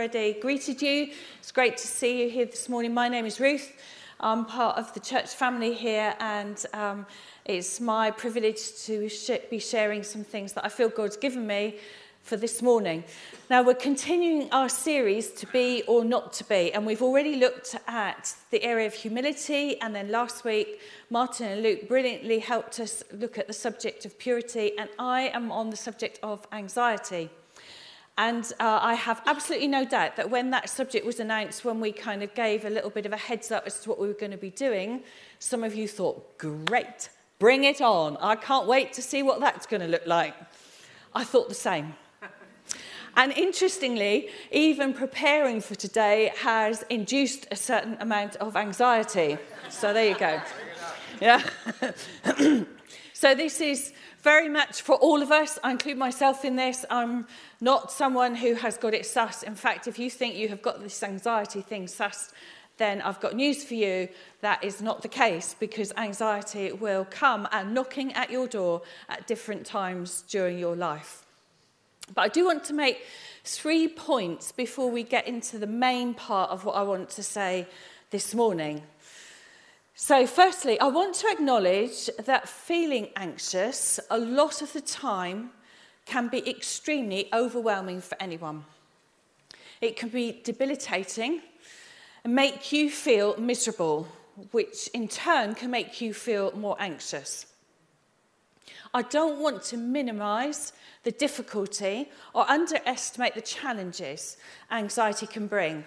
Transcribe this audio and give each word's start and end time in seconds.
already 0.00 0.32
greeted 0.40 0.80
you. 0.80 1.10
It's 1.40 1.52
great 1.52 1.76
to 1.76 1.86
see 1.86 2.22
you 2.22 2.30
here 2.30 2.46
this 2.46 2.70
morning. 2.70 2.94
My 2.94 3.06
name 3.10 3.26
is 3.26 3.38
Ruth. 3.38 3.70
I'm 4.18 4.46
part 4.46 4.78
of 4.78 4.94
the 4.94 5.00
church 5.00 5.28
family 5.28 5.74
here, 5.74 6.14
and 6.20 6.64
um, 6.72 7.04
it's 7.44 7.82
my 7.82 8.10
privilege 8.10 8.82
to 8.86 9.10
sh- 9.10 9.32
be 9.50 9.58
sharing 9.58 10.02
some 10.02 10.24
things 10.24 10.54
that 10.54 10.64
I 10.64 10.70
feel 10.70 10.88
God's 10.88 11.18
given 11.18 11.46
me 11.46 11.76
for 12.22 12.38
this 12.38 12.62
morning. 12.62 13.04
Now, 13.50 13.62
we're 13.62 13.74
continuing 13.74 14.50
our 14.52 14.70
series, 14.70 15.32
To 15.32 15.46
Be 15.48 15.82
or 15.86 16.02
Not 16.02 16.32
to 16.34 16.44
Be, 16.44 16.72
and 16.72 16.86
we've 16.86 17.02
already 17.02 17.36
looked 17.36 17.76
at 17.86 18.34
the 18.50 18.62
area 18.64 18.86
of 18.86 18.94
humility, 18.94 19.78
and 19.82 19.94
then 19.94 20.10
last 20.10 20.44
week, 20.44 20.80
Martin 21.10 21.46
and 21.46 21.62
Luke 21.62 21.88
brilliantly 21.88 22.38
helped 22.38 22.80
us 22.80 23.04
look 23.12 23.36
at 23.36 23.46
the 23.46 23.52
subject 23.52 24.06
of 24.06 24.18
purity, 24.18 24.78
and 24.78 24.88
I 24.98 25.28
am 25.34 25.52
on 25.52 25.68
the 25.68 25.76
subject 25.76 26.18
of 26.22 26.46
anxiety. 26.52 27.28
And 28.20 28.44
uh, 28.60 28.78
I 28.82 28.92
have 28.96 29.22
absolutely 29.24 29.68
no 29.68 29.86
doubt 29.86 30.16
that 30.16 30.28
when 30.28 30.50
that 30.50 30.68
subject 30.68 31.06
was 31.06 31.20
announced, 31.20 31.64
when 31.64 31.80
we 31.80 31.90
kind 31.90 32.22
of 32.22 32.34
gave 32.34 32.66
a 32.66 32.68
little 32.68 32.90
bit 32.90 33.06
of 33.06 33.14
a 33.14 33.16
heads 33.16 33.50
up 33.50 33.62
as 33.64 33.80
to 33.80 33.88
what 33.88 33.98
we 33.98 34.08
were 34.08 34.12
going 34.12 34.30
to 34.30 34.36
be 34.36 34.50
doing, 34.50 35.04
some 35.38 35.64
of 35.64 35.74
you 35.74 35.88
thought, 35.88 36.36
great, 36.36 37.08
bring 37.38 37.64
it 37.64 37.80
on. 37.80 38.18
I 38.18 38.36
can't 38.36 38.66
wait 38.66 38.92
to 38.92 39.00
see 39.00 39.22
what 39.22 39.40
that's 39.40 39.64
going 39.64 39.80
to 39.80 39.88
look 39.88 40.06
like. 40.06 40.34
I 41.14 41.24
thought 41.24 41.48
the 41.48 41.54
same. 41.54 41.94
And 43.16 43.32
interestingly, 43.32 44.28
even 44.52 44.92
preparing 44.92 45.62
for 45.62 45.74
today 45.74 46.30
has 46.40 46.84
induced 46.90 47.46
a 47.50 47.56
certain 47.56 47.96
amount 48.00 48.36
of 48.36 48.54
anxiety. 48.54 49.38
So 49.70 49.94
there 49.94 50.10
you 50.10 50.18
go. 50.18 50.42
Yeah. 51.22 51.42
so 53.14 53.34
this 53.34 53.62
is 53.62 53.94
very 54.22 54.48
much 54.48 54.82
for 54.82 54.96
all 54.96 55.22
of 55.22 55.32
us. 55.32 55.58
I 55.64 55.70
include 55.70 55.96
myself 55.96 56.44
in 56.44 56.56
this. 56.56 56.84
I'm 56.90 57.26
not 57.60 57.92
someone 57.92 58.34
who 58.34 58.54
has 58.54 58.76
got 58.76 58.94
it 58.94 59.02
sussed. 59.02 59.42
In 59.42 59.54
fact, 59.54 59.86
if 59.86 59.98
you 59.98 60.10
think 60.10 60.34
you 60.34 60.48
have 60.48 60.62
got 60.62 60.82
this 60.82 61.02
anxiety 61.02 61.60
thing 61.60 61.86
sussed, 61.86 62.32
then 62.78 63.02
I've 63.02 63.20
got 63.20 63.36
news 63.36 63.62
for 63.62 63.74
you. 63.74 64.08
That 64.40 64.64
is 64.64 64.80
not 64.80 65.02
the 65.02 65.08
case 65.08 65.54
because 65.60 65.92
anxiety 65.96 66.72
will 66.72 67.06
come 67.10 67.46
and 67.52 67.74
knocking 67.74 68.14
at 68.14 68.30
your 68.30 68.48
door 68.48 68.82
at 69.08 69.26
different 69.26 69.66
times 69.66 70.24
during 70.28 70.58
your 70.58 70.74
life. 70.74 71.26
But 72.14 72.22
I 72.22 72.28
do 72.28 72.46
want 72.46 72.64
to 72.64 72.72
make 72.72 73.04
three 73.44 73.86
points 73.86 74.50
before 74.50 74.90
we 74.90 75.02
get 75.02 75.28
into 75.28 75.58
the 75.58 75.66
main 75.66 76.14
part 76.14 76.50
of 76.50 76.64
what 76.64 76.74
I 76.74 76.82
want 76.82 77.10
to 77.10 77.22
say 77.22 77.66
this 78.10 78.34
morning. 78.34 78.82
So, 79.94 80.26
firstly, 80.26 80.80
I 80.80 80.86
want 80.86 81.14
to 81.16 81.28
acknowledge 81.30 82.08
that 82.24 82.48
feeling 82.48 83.10
anxious 83.16 84.00
a 84.08 84.18
lot 84.18 84.62
of 84.62 84.72
the 84.72 84.80
time 84.80 85.50
can 86.06 86.28
be 86.28 86.48
extremely 86.48 87.28
overwhelming 87.32 88.00
for 88.00 88.16
anyone. 88.20 88.64
It 89.80 89.96
can 89.96 90.08
be 90.08 90.40
debilitating 90.44 91.40
and 92.24 92.34
make 92.34 92.72
you 92.72 92.90
feel 92.90 93.36
miserable, 93.38 94.08
which 94.50 94.88
in 94.88 95.08
turn 95.08 95.54
can 95.54 95.70
make 95.70 96.00
you 96.00 96.12
feel 96.12 96.52
more 96.56 96.76
anxious. 96.78 97.46
I 98.92 99.02
don't 99.02 99.40
want 99.40 99.62
to 99.64 99.76
minimize 99.76 100.72
the 101.04 101.12
difficulty 101.12 102.10
or 102.34 102.50
underestimate 102.50 103.34
the 103.34 103.40
challenges 103.40 104.36
anxiety 104.70 105.26
can 105.26 105.46
bring. 105.46 105.84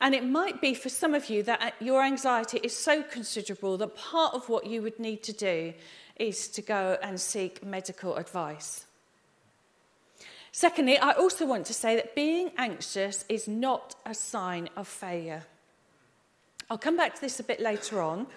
And 0.00 0.14
it 0.14 0.24
might 0.24 0.60
be 0.60 0.74
for 0.74 0.88
some 0.88 1.14
of 1.14 1.30
you 1.30 1.42
that 1.44 1.62
uh, 1.62 1.70
your 1.80 2.02
anxiety 2.02 2.58
is 2.62 2.76
so 2.76 3.02
considerable 3.02 3.78
that 3.78 3.96
part 3.96 4.34
of 4.34 4.48
what 4.48 4.66
you 4.66 4.82
would 4.82 4.98
need 4.98 5.22
to 5.22 5.32
do 5.32 5.72
is 6.16 6.48
to 6.48 6.62
go 6.62 6.98
and 7.02 7.20
seek 7.20 7.64
medical 7.64 8.16
advice. 8.16 8.86
Secondly, 10.56 10.96
I 10.96 11.10
also 11.14 11.46
want 11.46 11.66
to 11.66 11.74
say 11.74 11.96
that 11.96 12.14
being 12.14 12.52
anxious 12.56 13.24
is 13.28 13.48
not 13.48 13.96
a 14.06 14.14
sign 14.14 14.68
of 14.76 14.86
failure. 14.86 15.42
I'll 16.70 16.78
come 16.78 16.96
back 16.96 17.16
to 17.16 17.20
this 17.20 17.40
a 17.40 17.42
bit 17.42 17.58
later 17.58 18.00
on. 18.00 18.28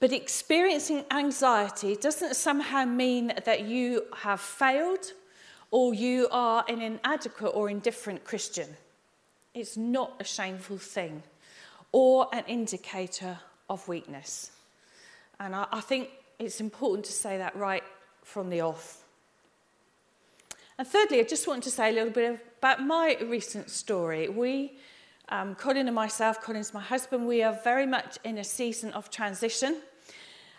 But 0.00 0.12
experiencing 0.12 1.04
anxiety 1.12 1.94
doesn't 1.94 2.34
somehow 2.34 2.86
mean 2.86 3.34
that 3.44 3.60
you 3.60 4.06
have 4.16 4.40
failed 4.40 5.12
or 5.70 5.94
you 5.94 6.26
are 6.32 6.64
an 6.66 6.82
inadequate 6.82 7.52
or 7.54 7.70
indifferent 7.70 8.24
Christian. 8.24 8.70
It's 9.54 9.76
not 9.76 10.16
a 10.18 10.24
shameful 10.24 10.78
thing 10.78 11.22
or 11.92 12.26
an 12.32 12.42
indicator 12.48 13.38
of 13.70 13.86
weakness. 13.86 14.50
And 15.38 15.54
I, 15.54 15.68
I 15.70 15.82
think 15.82 16.10
it's 16.40 16.60
important 16.60 17.04
to 17.04 17.12
say 17.12 17.38
that 17.38 17.54
right 17.54 17.84
from 18.24 18.50
the 18.50 18.62
off. 18.62 19.01
And 20.82 20.90
thirdly, 20.90 21.20
I 21.20 21.22
just 21.22 21.46
want 21.46 21.62
to 21.62 21.70
say 21.70 21.90
a 21.90 21.92
little 21.92 22.10
bit 22.10 22.44
about 22.58 22.84
my 22.84 23.16
recent 23.22 23.70
story. 23.70 24.28
We, 24.28 24.78
um, 25.28 25.54
Colin 25.54 25.86
and 25.86 25.94
myself, 25.94 26.42
Colin's 26.42 26.74
my 26.74 26.80
husband, 26.80 27.24
we 27.28 27.40
are 27.44 27.56
very 27.62 27.86
much 27.86 28.18
in 28.24 28.38
a 28.38 28.42
season 28.42 28.90
of 28.92 29.08
transition. 29.08 29.76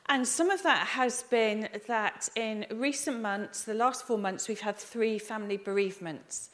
And 0.05 0.25
some 0.25 0.49
of 0.49 0.63
that 0.63 0.87
has 0.87 1.23
been 1.23 1.67
that 1.87 2.29
in 2.37 2.65
recent 2.71 3.21
months, 3.21 3.63
the 3.63 3.73
last 3.73 4.07
four 4.07 4.17
months, 4.17 4.47
we've 4.47 4.61
had 4.61 4.77
three 4.77 5.19
family 5.19 5.57
bereavements. 5.57 6.51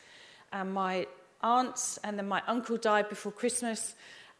Um, 0.51 0.71
my 0.71 1.05
aunt 1.43 1.99
and 2.03 2.17
then 2.17 2.27
my 2.27 2.41
uncle 2.47 2.77
died 2.77 3.07
before 3.07 3.31
Christmas, 3.31 3.93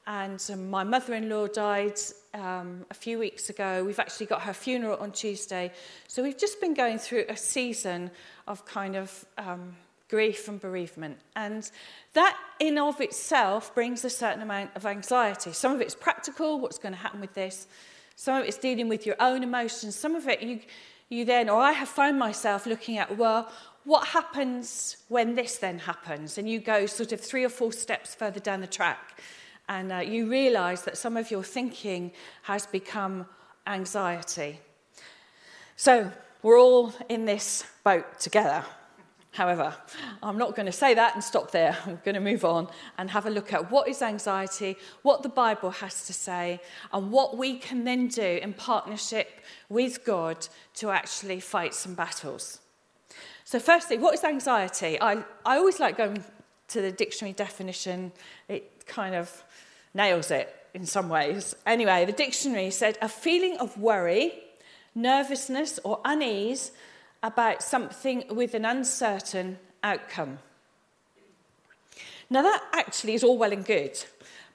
and 0.09 0.44
um, 0.52 0.72
my 0.72 0.84
mother 0.84 1.14
in 1.14 1.30
law 1.30 1.46
died 1.47 2.00
um, 2.34 2.84
a 2.90 2.96
few 2.96 3.20
weeks 3.20 3.52
ago. 3.52 3.84
We've 3.84 4.00
actually 4.00 4.25
got 4.25 4.42
her 4.42 4.53
funeral 4.53 4.97
on 4.97 5.12
Tuesday. 5.12 5.72
So 6.08 6.24
we've 6.24 6.38
just 6.38 6.59
been 6.59 6.74
going 6.74 6.97
through 6.97 7.25
a 7.30 7.38
season 7.38 8.09
of 8.47 8.66
kind 8.66 8.96
of 8.96 9.24
um, 9.38 9.75
grief 10.09 10.47
and 10.47 10.59
bereavement. 10.59 11.20
And 11.36 11.70
that, 12.14 12.36
in 12.59 12.80
of 12.80 13.00
itself, 13.00 13.75
brings 13.75 14.03
a 14.03 14.09
certain 14.09 14.42
amount 14.42 14.72
of 14.75 14.88
anxiety. 14.88 15.53
Some 15.53 15.74
of 15.74 15.80
it's 15.80 15.94
practical, 15.94 16.59
what's 16.59 16.80
going 16.80 16.94
to 16.94 17.00
happen 17.00 17.22
with 17.22 17.36
this. 17.36 17.68
Some 18.16 18.41
of 18.41 18.47
it's 18.47 18.58
dealing 18.58 18.90
with 18.90 19.06
your 19.06 19.16
own 19.20 19.44
emotions. 19.44 19.96
Some 19.96 20.16
of 20.16 20.28
it 20.28 20.41
you, 20.41 20.59
you 21.09 21.24
then, 21.24 21.50
or 21.50 21.62
I 21.62 21.74
have 21.74 21.88
found 21.88 22.18
myself 22.18 22.66
looking 22.66 22.97
at, 22.97 23.16
well, 23.16 23.52
what 23.84 24.08
happens 24.08 24.97
when 25.08 25.36
this 25.36 25.58
then 25.58 25.78
happens? 25.78 26.40
And 26.40 26.50
you 26.50 26.59
go 26.59 26.88
sort 26.88 27.12
of 27.12 27.22
three 27.22 27.44
or 27.44 27.50
four 27.50 27.72
steps 27.72 28.16
further 28.16 28.40
down 28.40 28.62
the 28.62 28.68
track. 28.68 29.20
And 29.69 29.91
uh, 29.91 29.97
you 29.97 30.30
realize 30.30 30.81
that 30.84 30.97
some 30.97 31.16
of 31.16 31.31
your 31.31 31.44
thinking 31.44 32.12
has 32.41 32.66
become 32.66 33.28
anxiety. 33.68 34.59
So 35.75 36.12
we're 36.41 36.59
all 36.59 36.94
in 37.07 37.25
this 37.25 37.63
boat 37.84 38.19
together. 38.19 38.66
However, 39.31 39.75
I'm 40.24 40.40
not 40.40 40.56
going 40.56 40.66
to 40.66 40.72
say 40.72 40.96
that 40.96 41.13
and 41.13 41.24
stop 41.24 41.52
there. 41.52 41.78
I'm 41.85 42.02
going 42.03 42.16
to 42.16 42.19
move 42.19 42.44
on 42.44 42.68
and 42.97 43.12
have 43.12 43.28
a 43.28 43.29
look 43.29 43.53
at 43.53 43.69
what 43.69 43.88
is 43.88 44.02
anxiety, 44.02 44.75
what 45.03 45.22
the 45.22 45.29
Bible 45.29 45.69
has 45.69 46.08
to 46.08 46.13
say, 46.13 46.59
and 46.91 47.12
what 47.12 47.38
we 47.38 47.58
can 47.59 47.84
then 47.84 48.08
do 48.08 48.40
in 48.41 48.53
partnership 48.53 49.40
with 49.69 50.03
God 50.03 50.47
to 50.75 50.90
actually 50.90 51.40
fight 51.40 51.75
some 51.75 51.94
battles. 51.94 52.59
So, 53.44 53.59
firstly, 53.59 54.00
what 54.00 54.16
is 54.16 54.24
anxiety? 54.24 55.00
I, 55.00 55.24
I 55.46 55.58
always 55.58 55.79
like 55.79 55.96
going 55.96 56.24
to 56.69 56.81
the 56.81 56.91
dictionary 56.91 57.34
definition, 57.34 58.12
it 58.47 58.85
kind 58.85 59.16
of 59.16 59.44
nails 59.94 60.32
it 60.32 60.56
in 60.74 60.86
some 60.86 61.10
ways. 61.10 61.56
Anyway, 61.66 62.06
the 62.06 62.12
dictionary 62.12 62.72
said 62.72 62.98
a 63.02 63.10
feeling 63.10 63.58
of 63.58 63.78
worry, 63.78 64.34
nervousness, 64.96 65.80
or 65.84 66.00
unease 66.06 66.72
about 67.24 67.62
something 67.64 68.24
with 68.30 68.54
an 68.54 68.66
uncertain 68.66 69.58
outcome. 69.84 70.40
Now, 72.30 72.44
that 72.44 72.64
actually 72.74 73.16
is 73.16 73.24
all 73.24 73.38
well 73.38 73.52
and 73.52 73.66
good, 73.66 73.98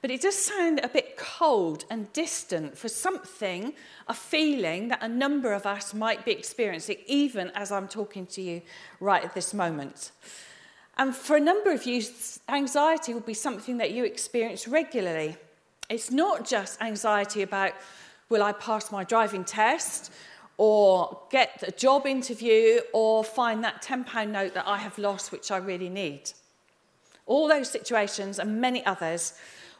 but 0.01 0.09
it 0.09 0.21
does 0.21 0.37
sound 0.37 0.79
a 0.79 0.87
bit 0.87 1.17
cold 1.17 1.83
and 1.89 2.11
distant 2.13 2.77
for 2.77 2.87
something, 2.87 3.73
a 4.07 4.13
feeling 4.13 4.87
that 4.87 5.03
a 5.03 5.09
number 5.09 5.51
of 5.51 5.65
us 5.65 5.93
might 5.93 6.23
be 6.23 6.31
experiencing, 6.31 6.97
even 7.07 7.51
as 7.53 7.71
I'm 7.71 7.87
talking 7.87 8.25
to 8.27 8.41
you 8.41 8.61
right 8.99 9.23
at 9.23 9.33
this 9.33 9.53
moment. 9.53 10.11
And 10.97 11.15
for 11.15 11.35
a 11.35 11.39
number 11.39 11.71
of 11.71 11.85
you, 11.85 12.01
anxiety 12.47 13.13
will 13.13 13.21
be 13.21 13.33
something 13.33 13.77
that 13.77 13.91
you 13.91 14.05
experience 14.05 14.67
regularly. 14.67 15.35
It's 15.89 16.09
not 16.09 16.47
just 16.47 16.81
anxiety 16.81 17.41
about, 17.41 17.73
will 18.29 18.41
I 18.41 18.53
pass 18.53 18.91
my 18.91 19.03
driving 19.03 19.43
test? 19.43 20.11
Or 20.57 21.19
get 21.31 21.63
a 21.67 21.71
job 21.71 22.05
interview, 22.05 22.79
or 22.93 23.25
find 23.25 23.61
that 23.65 23.83
£10 23.83 24.29
note 24.29 24.53
that 24.53 24.65
I 24.65 24.77
have 24.77 24.97
lost, 24.97 25.33
which 25.33 25.51
I 25.51 25.57
really 25.57 25.89
need. 25.89 26.31
All 27.25 27.49
those 27.49 27.69
situations 27.69 28.39
and 28.39 28.61
many 28.61 28.85
others 28.85 29.33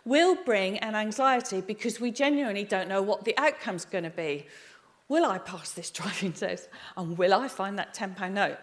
will 0.03 0.35
bring 0.35 0.77
an 0.79 0.93
anxiety 0.93 1.61
because 1.61 2.01
we 2.01 2.11
genuinely 2.11 2.65
don't 2.65 2.89
know 2.89 3.01
what 3.01 3.23
the 3.23 3.37
outcome's 3.37 3.85
going 3.85 4.03
to 4.03 4.09
be. 4.09 4.47
Will 5.07 5.25
I 5.25 5.37
pass 5.37 5.71
this 5.71 5.89
driving 5.99 6.33
test? 6.33 6.67
And 6.97 7.17
will 7.17 7.33
I 7.33 7.47
find 7.47 7.79
that 7.79 7.95
£10 7.95 8.31
note? 8.31 8.57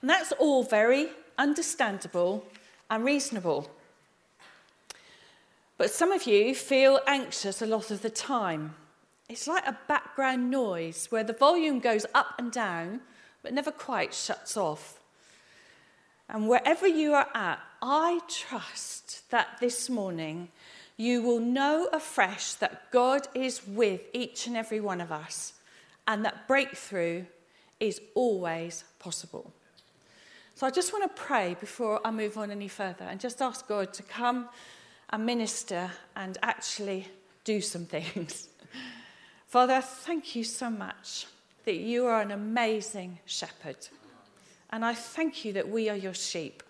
And 0.00 0.08
that's 0.08 0.32
all 0.32 0.62
very 0.62 1.10
understandable 1.40 2.44
and 2.90 3.04
reasonable. 3.04 3.68
But 5.78 5.90
some 5.90 6.12
of 6.12 6.26
you 6.26 6.54
feel 6.54 7.00
anxious 7.06 7.62
a 7.62 7.66
lot 7.66 7.90
of 7.90 8.02
the 8.02 8.10
time. 8.10 8.74
It's 9.30 9.48
like 9.48 9.66
a 9.66 9.78
background 9.88 10.50
noise 10.50 11.06
where 11.08 11.24
the 11.24 11.32
volume 11.32 11.80
goes 11.80 12.04
up 12.14 12.34
and 12.38 12.52
down, 12.52 13.00
but 13.42 13.54
never 13.54 13.70
quite 13.70 14.12
shuts 14.12 14.56
off. 14.56 15.00
And 16.28 16.48
wherever 16.48 16.86
you 16.86 17.14
are 17.14 17.28
at, 17.34 17.58
I 17.80 18.20
trust 18.28 19.30
that 19.30 19.56
this 19.60 19.88
morning 19.88 20.48
you 20.98 21.22
will 21.22 21.40
know 21.40 21.88
afresh 21.92 22.52
that 22.54 22.92
God 22.92 23.26
is 23.34 23.66
with 23.66 24.02
each 24.12 24.46
and 24.46 24.56
every 24.56 24.80
one 24.80 25.00
of 25.00 25.10
us 25.10 25.54
and 26.06 26.22
that 26.26 26.46
breakthrough 26.46 27.24
is 27.80 28.00
always 28.14 28.84
possible. 28.98 29.54
So 30.60 30.66
I 30.66 30.70
just 30.70 30.92
want 30.92 31.04
to 31.04 31.22
pray 31.22 31.56
before 31.58 32.02
I 32.04 32.10
move 32.10 32.36
on 32.36 32.50
any 32.50 32.68
further 32.68 33.06
and 33.06 33.18
just 33.18 33.40
ask 33.40 33.66
God 33.66 33.94
to 33.94 34.02
come 34.02 34.46
and 35.08 35.24
minister 35.24 35.90
and 36.14 36.36
actually 36.42 37.08
do 37.44 37.62
some 37.62 37.86
things. 37.86 38.50
Father, 39.46 39.80
thank 39.80 40.36
you 40.36 40.44
so 40.44 40.68
much 40.68 41.26
that 41.64 41.76
you 41.76 42.04
are 42.04 42.20
an 42.20 42.30
amazing 42.30 43.20
shepherd. 43.24 43.88
And 44.68 44.84
I 44.84 44.92
thank 44.92 45.46
you 45.46 45.54
that 45.54 45.66
we 45.66 45.88
are 45.88 45.96
your 45.96 46.12
sheep. 46.12 46.62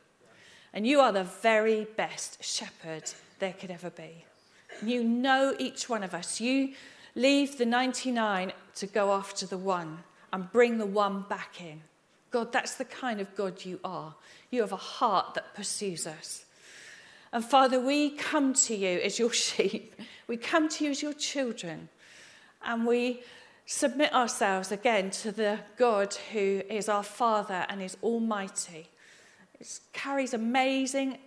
And 0.72 0.86
you 0.86 1.00
are 1.00 1.10
the 1.10 1.24
very 1.24 1.88
best 1.96 2.44
shepherd 2.44 3.10
there 3.40 3.54
could 3.54 3.72
ever 3.72 3.90
be. 3.90 4.24
You 4.86 5.02
know 5.02 5.56
each 5.58 5.88
one 5.88 6.04
of 6.04 6.14
us. 6.14 6.40
You 6.40 6.74
leave 7.16 7.58
the 7.58 7.66
99 7.66 8.52
to 8.76 8.86
go 8.86 9.12
after 9.12 9.46
the 9.46 9.58
one 9.58 10.04
and 10.32 10.52
bring 10.52 10.78
the 10.78 10.86
one 10.86 11.24
back 11.28 11.60
in. 11.60 11.82
God, 12.30 12.52
that's 12.52 12.74
the 12.74 12.84
kind 12.84 13.20
of 13.20 13.34
God 13.34 13.64
you 13.64 13.80
are. 13.82 14.14
You 14.50 14.60
have 14.60 14.72
a 14.72 14.76
heart 14.76 15.34
that 15.34 15.54
pursues 15.54 16.06
us. 16.06 16.44
And 17.32 17.44
Father, 17.44 17.80
we 17.80 18.10
come 18.10 18.54
to 18.54 18.74
you 18.74 19.00
as 19.00 19.18
your 19.18 19.32
sheep. 19.46 19.94
We 20.26 20.36
come 20.36 20.68
to 20.68 20.84
you 20.84 20.90
as 20.90 21.02
your 21.02 21.12
children. 21.12 21.88
And 22.62 22.86
we 22.86 23.22
submit 23.66 24.12
ourselves 24.12 24.72
again 24.72 25.10
to 25.10 25.32
the 25.32 25.60
God 25.76 26.14
who 26.32 26.62
is 26.68 26.88
our 26.88 27.02
Father 27.02 27.66
and 27.68 27.80
is 27.80 27.96
almighty. 28.02 28.88
It 29.58 29.80
carries 29.92 30.34
amazing 30.34 31.18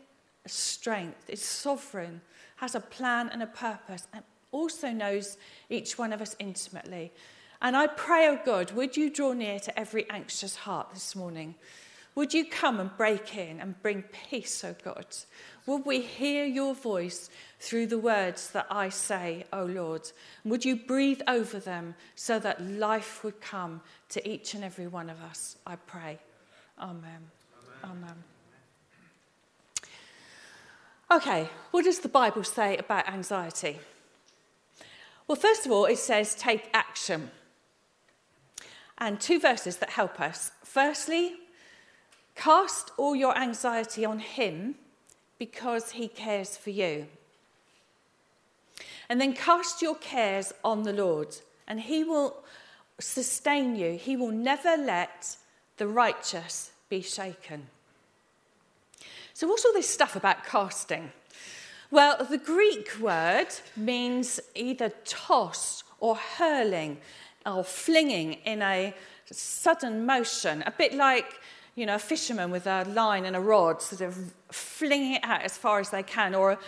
strength, 0.45 1.29
is 1.29 1.41
sovereign, 1.41 2.21
has 2.57 2.75
a 2.75 2.79
plan 2.79 3.29
and 3.29 3.41
a 3.41 3.47
purpose, 3.47 4.07
and 4.13 4.23
also 4.51 4.91
knows 4.91 5.37
each 5.69 5.97
one 5.97 6.13
of 6.13 6.21
us 6.21 6.35
intimately. 6.39 7.11
And 7.63 7.77
I 7.77 7.87
pray, 7.87 8.27
oh 8.27 8.39
God, 8.45 8.71
would 8.71 8.97
you 8.97 9.09
draw 9.09 9.31
near 9.31 9.57
to 9.61 9.79
every 9.79 10.07
anxious 10.09 10.57
heart 10.57 10.89
this 10.93 11.15
morning? 11.15 11.55
Would 12.13 12.33
you 12.33 12.45
come 12.45 12.79
and 12.81 12.95
break 12.97 13.37
in 13.37 13.61
and 13.61 13.81
bring 13.81 14.03
peace, 14.29 14.63
oh 14.65 14.75
God? 14.83 15.07
Would 15.65 15.85
we 15.85 16.01
hear 16.01 16.43
your 16.43 16.75
voice 16.75 17.29
through 17.61 17.87
the 17.87 17.97
words 17.97 18.51
that 18.51 18.67
I 18.69 18.89
say, 18.89 19.45
O 19.53 19.61
oh 19.61 19.65
Lord? 19.65 20.11
would 20.43 20.65
you 20.65 20.75
breathe 20.75 21.21
over 21.25 21.57
them 21.57 21.95
so 22.15 22.37
that 22.37 22.61
life 22.61 23.23
would 23.23 23.39
come 23.39 23.79
to 24.09 24.29
each 24.29 24.53
and 24.53 24.63
every 24.63 24.87
one 24.87 25.09
of 25.09 25.21
us? 25.21 25.55
I 25.65 25.77
pray. 25.77 26.19
Amen. 26.77 27.31
Amen. 27.81 28.03
Amen. 28.03 28.15
Okay, 31.09 31.49
what 31.71 31.85
does 31.85 31.99
the 31.99 32.09
Bible 32.09 32.43
say 32.43 32.75
about 32.75 33.07
anxiety? 33.07 33.79
Well, 35.27 35.37
first 35.37 35.65
of 35.65 35.71
all, 35.71 35.85
it 35.85 35.97
says 35.97 36.35
take 36.35 36.69
action. 36.73 37.31
And 39.03 39.19
two 39.19 39.37
verses 39.37 39.75
that 39.77 39.89
help 39.89 40.21
us. 40.21 40.51
Firstly, 40.63 41.33
cast 42.35 42.91
all 42.95 43.17
your 43.17 43.37
anxiety 43.37 44.05
on 44.05 44.19
Him 44.19 44.75
because 45.37 45.91
He 45.91 46.07
cares 46.07 46.55
for 46.55 46.69
you. 46.69 47.07
And 49.09 49.19
then 49.19 49.33
cast 49.33 49.81
your 49.81 49.95
cares 49.95 50.53
on 50.63 50.83
the 50.83 50.93
Lord, 50.93 51.35
and 51.67 51.81
He 51.81 52.05
will 52.05 52.45
sustain 52.97 53.75
you. 53.75 53.97
He 53.97 54.15
will 54.15 54.31
never 54.31 54.77
let 54.77 55.35
the 55.75 55.87
righteous 55.89 56.71
be 56.87 57.01
shaken. 57.01 57.67
So, 59.33 59.49
what's 59.49 59.65
all 59.65 59.73
this 59.73 59.89
stuff 59.89 60.15
about 60.15 60.45
casting? 60.45 61.11
Well, 61.91 62.25
the 62.25 62.37
Greek 62.37 62.97
word 63.01 63.49
means 63.75 64.39
either 64.55 64.93
toss 65.03 65.83
or 65.99 66.15
hurling 66.15 66.99
or 67.45 67.63
flinging 67.63 68.33
in 68.45 68.61
a 68.61 68.93
sudden 69.31 70.05
motion, 70.05 70.63
a 70.65 70.71
bit 70.71 70.93
like 70.93 71.39
you 71.75 71.85
know, 71.85 71.95
a 71.95 71.99
fisherman 71.99 72.51
with 72.51 72.67
a 72.67 72.83
line 72.89 73.25
and 73.25 73.35
a 73.35 73.39
rod, 73.39 73.81
sort 73.81 74.01
of 74.01 74.33
flinging 74.51 75.13
it 75.13 75.23
out 75.23 75.41
as 75.41 75.57
far 75.57 75.79
as 75.79 75.89
they 75.89 76.03
can, 76.03 76.35
or 76.35 76.51
a, 76.51 76.59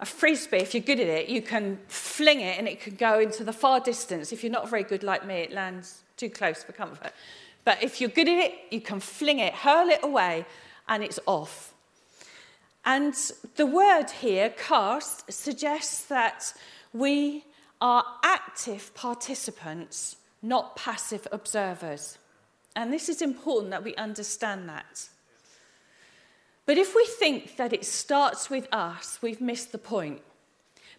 a 0.00 0.06
frisbee, 0.06 0.58
if 0.58 0.74
you're 0.74 0.82
good 0.82 1.00
at 1.00 1.06
it, 1.06 1.28
you 1.28 1.40
can 1.40 1.78
fling 1.86 2.40
it 2.40 2.58
and 2.58 2.66
it 2.66 2.80
can 2.80 2.96
go 2.96 3.20
into 3.20 3.44
the 3.44 3.52
far 3.52 3.80
distance. 3.80 4.32
If 4.32 4.42
you're 4.42 4.52
not 4.52 4.68
very 4.68 4.82
good 4.82 5.02
like 5.02 5.24
me, 5.24 5.36
it 5.36 5.52
lands 5.52 6.02
too 6.16 6.28
close 6.28 6.64
for 6.64 6.72
comfort. 6.72 7.12
But 7.64 7.82
if 7.82 8.00
you're 8.00 8.10
good 8.10 8.28
at 8.28 8.38
it, 8.38 8.54
you 8.70 8.80
can 8.80 8.98
fling 8.98 9.38
it, 9.38 9.54
hurl 9.54 9.88
it 9.88 10.00
away, 10.02 10.44
and 10.88 11.04
it's 11.04 11.20
off. 11.26 11.72
And 12.84 13.14
the 13.56 13.66
word 13.66 14.10
here, 14.10 14.50
cast, 14.50 15.30
suggests 15.32 16.06
that 16.06 16.52
we 16.92 17.44
are 17.80 18.04
active 18.22 18.92
participants, 18.94 20.16
not 20.42 20.76
passive 20.76 21.26
observers. 21.32 22.18
And 22.74 22.92
this 22.92 23.08
is 23.08 23.22
important 23.22 23.70
that 23.70 23.84
we 23.84 23.94
understand 23.96 24.68
that. 24.68 25.08
But 26.66 26.78
if 26.78 26.94
we 26.94 27.06
think 27.06 27.56
that 27.56 27.72
it 27.72 27.84
starts 27.84 28.50
with 28.50 28.68
us, 28.72 29.18
we've 29.22 29.40
missed 29.40 29.72
the 29.72 29.78
point. 29.78 30.20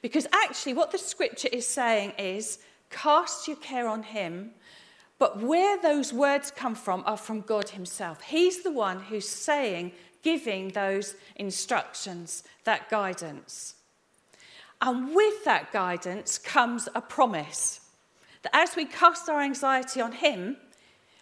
Because 0.01 0.27
actually, 0.33 0.73
what 0.73 0.91
the 0.91 0.97
scripture 0.97 1.49
is 1.51 1.67
saying 1.67 2.13
is 2.17 2.59
cast 2.89 3.47
your 3.47 3.57
care 3.57 3.87
on 3.87 4.03
him, 4.03 4.51
but 5.19 5.41
where 5.41 5.79
those 5.79 6.13
words 6.13 6.49
come 6.49 6.73
from 6.75 7.03
are 7.05 7.17
from 7.17 7.41
God 7.41 7.69
Himself. 7.69 8.21
He's 8.21 8.63
the 8.63 8.71
one 8.71 9.01
who's 9.01 9.27
saying, 9.27 9.91
giving 10.23 10.69
those 10.69 11.15
instructions, 11.35 12.43
that 12.63 12.89
guidance. 12.89 13.75
And 14.81 15.13
with 15.13 15.43
that 15.45 15.71
guidance 15.71 16.37
comes 16.37 16.87
a 16.95 17.01
promise 17.01 17.81
that 18.43 18.55
as 18.55 18.75
we 18.75 18.85
cast 18.85 19.27
our 19.29 19.41
anxiety 19.41 19.99
on 19.99 20.13
Him, 20.13 20.57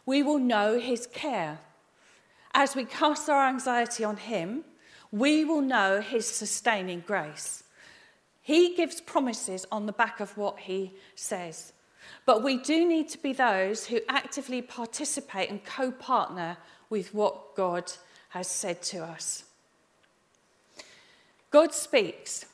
we 0.05 0.21
will 0.21 0.39
know 0.39 0.79
His 0.79 1.07
care. 1.07 1.59
As 2.53 2.75
we 2.75 2.85
cast 2.85 3.29
our 3.29 3.47
anxiety 3.47 4.03
on 4.03 4.17
Him, 4.17 4.63
we 5.11 5.43
will 5.43 5.61
know 5.61 6.01
His 6.01 6.27
sustaining 6.27 7.03
grace. 7.05 7.63
He 8.41 8.75
gives 8.75 9.01
promises 9.01 9.65
on 9.71 9.87
the 9.87 9.91
back 9.91 10.19
of 10.19 10.37
what 10.37 10.59
He 10.59 10.93
says. 11.15 11.73
But 12.25 12.43
we 12.43 12.57
do 12.57 12.87
need 12.87 13.09
to 13.09 13.17
be 13.17 13.33
those 13.33 13.87
who 13.87 13.99
actively 14.07 14.61
participate 14.61 15.49
and 15.49 15.63
co 15.63 15.91
partner 15.91 16.57
with 16.89 17.13
what 17.13 17.55
God 17.55 17.91
has 18.29 18.47
said 18.47 18.81
to 18.83 19.03
us. 19.03 19.43
God 21.49 21.73
speaks 21.73 22.45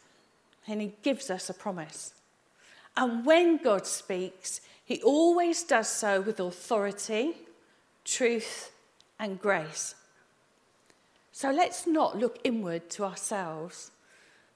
and 0.68 0.82
he 0.82 0.94
gives 1.02 1.30
us 1.30 1.50
a 1.50 1.54
promise. 1.54 2.14
And 2.96 3.26
when 3.26 3.58
God 3.58 3.88
speaks, 3.88 4.62
he 4.86 5.02
always 5.02 5.64
does 5.64 5.88
so 5.88 6.22
with 6.22 6.40
authority, 6.40 7.36
truth, 8.06 8.72
and 9.20 9.40
grace. 9.40 9.96
So 11.32 11.52
let's 11.52 11.88
not 11.88 12.18
look 12.18 12.40
inward 12.44 12.90
to 12.92 13.04
ourselves, 13.04 13.92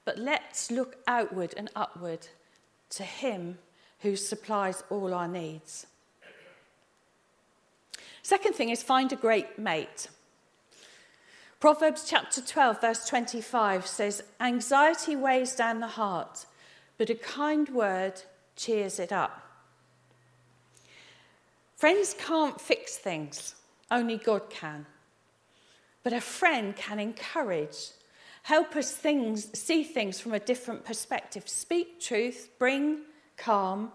but 0.05 0.19
let's 0.19 0.69
look 0.69 0.97
outward 1.07 1.53
and 1.57 1.69
upward 1.75 2.27
to 2.91 3.03
him 3.03 3.57
who 3.99 4.15
supplies 4.15 4.83
all 4.89 5.13
our 5.13 5.27
needs. 5.27 5.87
Second 8.21 8.53
thing 8.53 8.69
is 8.69 8.83
find 8.83 9.11
a 9.11 9.15
great 9.15 9.57
mate. 9.57 10.09
Proverbs 11.59 12.05
chapter 12.07 12.39
12, 12.39 12.81
verse 12.81 13.07
25 13.07 13.87
says, 13.87 14.23
Anxiety 14.39 15.15
weighs 15.15 15.55
down 15.55 15.79
the 15.79 15.87
heart, 15.87 16.45
but 16.99 17.09
a 17.09 17.15
kind 17.15 17.67
word 17.69 18.21
cheers 18.55 18.99
it 18.99 19.11
up. 19.11 19.41
Friends 21.75 22.15
can't 22.19 22.61
fix 22.61 22.97
things, 22.97 23.55
only 23.89 24.17
God 24.17 24.51
can. 24.51 24.85
But 26.03 26.13
a 26.13 26.21
friend 26.21 26.75
can 26.75 26.99
encourage, 26.99 27.89
help 28.43 28.75
us 28.75 28.91
things, 28.91 29.49
see 29.57 29.83
things 29.83 30.19
from 30.19 30.33
a 30.35 30.39
different 30.39 30.85
perspective, 30.85 31.49
speak 31.49 31.99
truth, 31.99 32.49
bring 32.59 32.99
calm, 33.35 33.91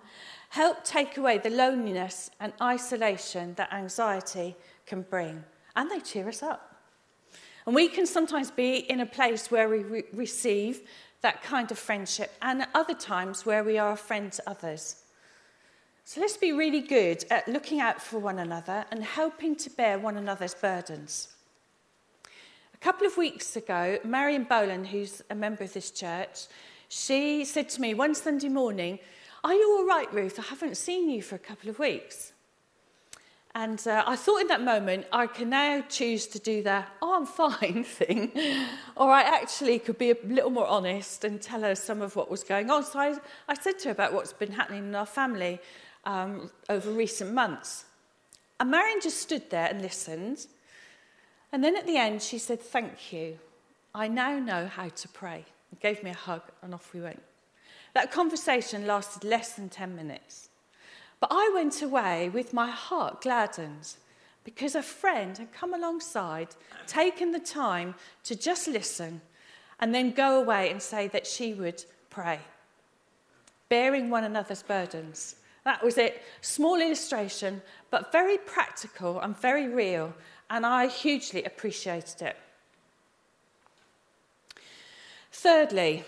help 0.48 0.82
take 0.82 1.16
away 1.16 1.38
the 1.38 1.50
loneliness 1.50 2.28
and 2.40 2.52
isolation 2.60 3.54
that 3.54 3.72
anxiety 3.72 4.56
can 4.84 5.02
bring. 5.02 5.44
And 5.76 5.88
they 5.88 6.00
cheer 6.00 6.28
us 6.28 6.42
up. 6.42 6.71
And 7.66 7.74
we 7.74 7.88
can 7.88 8.06
sometimes 8.06 8.50
be 8.50 8.78
in 8.78 9.00
a 9.00 9.06
place 9.06 9.50
where 9.50 9.68
we 9.68 9.78
re- 9.78 10.04
receive 10.12 10.80
that 11.22 11.42
kind 11.42 11.70
of 11.70 11.78
friendship, 11.78 12.32
and 12.42 12.62
at 12.62 12.68
other 12.74 12.94
times 12.94 13.46
where 13.46 13.62
we 13.62 13.78
are 13.78 13.92
a 13.92 13.96
friend 13.96 14.32
to 14.32 14.42
others. 14.50 15.04
So 16.04 16.20
let's 16.20 16.36
be 16.36 16.52
really 16.52 16.80
good 16.80 17.24
at 17.30 17.46
looking 17.46 17.80
out 17.80 18.02
for 18.02 18.18
one 18.18 18.40
another 18.40 18.84
and 18.90 19.04
helping 19.04 19.54
to 19.56 19.70
bear 19.70 19.98
one 19.98 20.16
another's 20.16 20.54
burdens. 20.54 21.28
A 22.74 22.78
couple 22.78 23.06
of 23.06 23.16
weeks 23.16 23.54
ago, 23.54 23.98
Marion 24.04 24.44
Boland, 24.44 24.88
who's 24.88 25.22
a 25.30 25.34
member 25.36 25.62
of 25.62 25.72
this 25.72 25.92
church, 25.92 26.46
she 26.88 27.44
said 27.44 27.68
to 27.70 27.80
me 27.80 27.94
one 27.94 28.16
Sunday 28.16 28.48
morning, 28.48 28.98
Are 29.44 29.54
you 29.54 29.76
all 29.78 29.86
right, 29.86 30.12
Ruth? 30.12 30.40
I 30.40 30.42
haven't 30.42 30.76
seen 30.76 31.08
you 31.08 31.22
for 31.22 31.36
a 31.36 31.38
couple 31.38 31.70
of 31.70 31.78
weeks. 31.78 32.32
And 33.54 33.86
uh, 33.86 34.02
I 34.06 34.16
thought 34.16 34.40
in 34.40 34.46
that 34.46 34.62
moment, 34.62 35.06
I 35.12 35.26
can 35.26 35.50
now 35.50 35.84
choose 35.86 36.26
to 36.28 36.38
do 36.38 36.62
the, 36.62 36.84
oh, 37.02 37.16
I'm 37.16 37.26
fine 37.26 37.84
thing. 37.98 38.32
or 38.96 39.10
I 39.10 39.22
actually 39.22 39.78
could 39.78 39.98
be 39.98 40.10
a 40.10 40.16
little 40.24 40.50
more 40.50 40.66
honest 40.66 41.24
and 41.24 41.40
tell 41.40 41.60
her 41.60 41.74
some 41.74 42.00
of 42.00 42.16
what 42.16 42.30
was 42.30 42.42
going 42.42 42.70
on. 42.70 42.84
So 42.84 42.98
I, 42.98 43.14
I 43.48 43.54
said 43.54 43.78
to 43.80 43.88
her 43.88 43.92
about 43.92 44.14
what's 44.14 44.32
been 44.32 44.52
happening 44.52 44.84
in 44.84 44.94
our 44.94 45.06
family 45.06 45.60
um, 46.04 46.50
over 46.70 46.90
recent 46.90 47.34
months. 47.34 47.84
And 48.58 48.70
Marion 48.70 49.00
just 49.02 49.18
stood 49.18 49.50
there 49.50 49.68
and 49.68 49.82
listened. 49.82 50.46
And 51.52 51.62
then 51.62 51.76
at 51.76 51.86
the 51.86 51.98
end, 51.98 52.22
she 52.22 52.38
said, 52.38 52.60
Thank 52.60 53.12
you. 53.12 53.38
I 53.94 54.08
now 54.08 54.38
know 54.38 54.66
how 54.66 54.88
to 54.88 55.08
pray. 55.08 55.44
And 55.70 55.80
gave 55.80 56.02
me 56.02 56.10
a 56.10 56.14
hug, 56.14 56.42
and 56.62 56.72
off 56.72 56.94
we 56.94 57.02
went. 57.02 57.22
That 57.94 58.10
conversation 58.10 58.86
lasted 58.86 59.24
less 59.24 59.52
than 59.52 59.68
10 59.68 59.94
minutes. 59.94 60.48
But 61.22 61.30
I 61.30 61.52
went 61.54 61.82
away 61.82 62.30
with 62.30 62.52
my 62.52 62.68
heart 62.68 63.22
gladdened 63.22 63.94
because 64.42 64.74
a 64.74 64.82
friend 64.82 65.38
had 65.38 65.52
come 65.52 65.72
alongside, 65.72 66.48
taken 66.88 67.30
the 67.30 67.38
time 67.38 67.94
to 68.24 68.34
just 68.34 68.66
listen, 68.66 69.20
and 69.78 69.94
then 69.94 70.10
go 70.10 70.40
away 70.40 70.72
and 70.72 70.82
say 70.82 71.06
that 71.06 71.28
she 71.28 71.54
would 71.54 71.84
pray, 72.10 72.40
bearing 73.68 74.10
one 74.10 74.24
another's 74.24 74.64
burdens. 74.64 75.36
That 75.62 75.84
was 75.84 75.96
it. 75.96 76.22
Small 76.40 76.80
illustration, 76.80 77.62
but 77.92 78.10
very 78.10 78.36
practical 78.36 79.20
and 79.20 79.38
very 79.38 79.68
real, 79.68 80.14
and 80.50 80.66
I 80.66 80.88
hugely 80.88 81.44
appreciated 81.44 82.20
it. 82.20 82.36
Thirdly, 85.30 86.02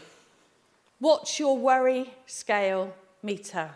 what's 0.98 1.38
your 1.38 1.56
worry 1.56 2.14
scale 2.26 2.92
meter? 3.22 3.70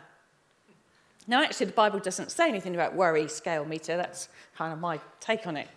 Now, 1.28 1.42
actually, 1.42 1.66
the 1.66 1.72
Bible 1.72 1.98
doesn't 1.98 2.30
say 2.30 2.48
anything 2.48 2.74
about 2.74 2.94
worry 2.94 3.28
scale 3.28 3.66
meter. 3.66 3.98
That's 3.98 4.30
kind 4.56 4.72
of 4.72 4.80
my 4.80 4.98
take 5.20 5.46
on 5.46 5.58
it. 5.58 5.68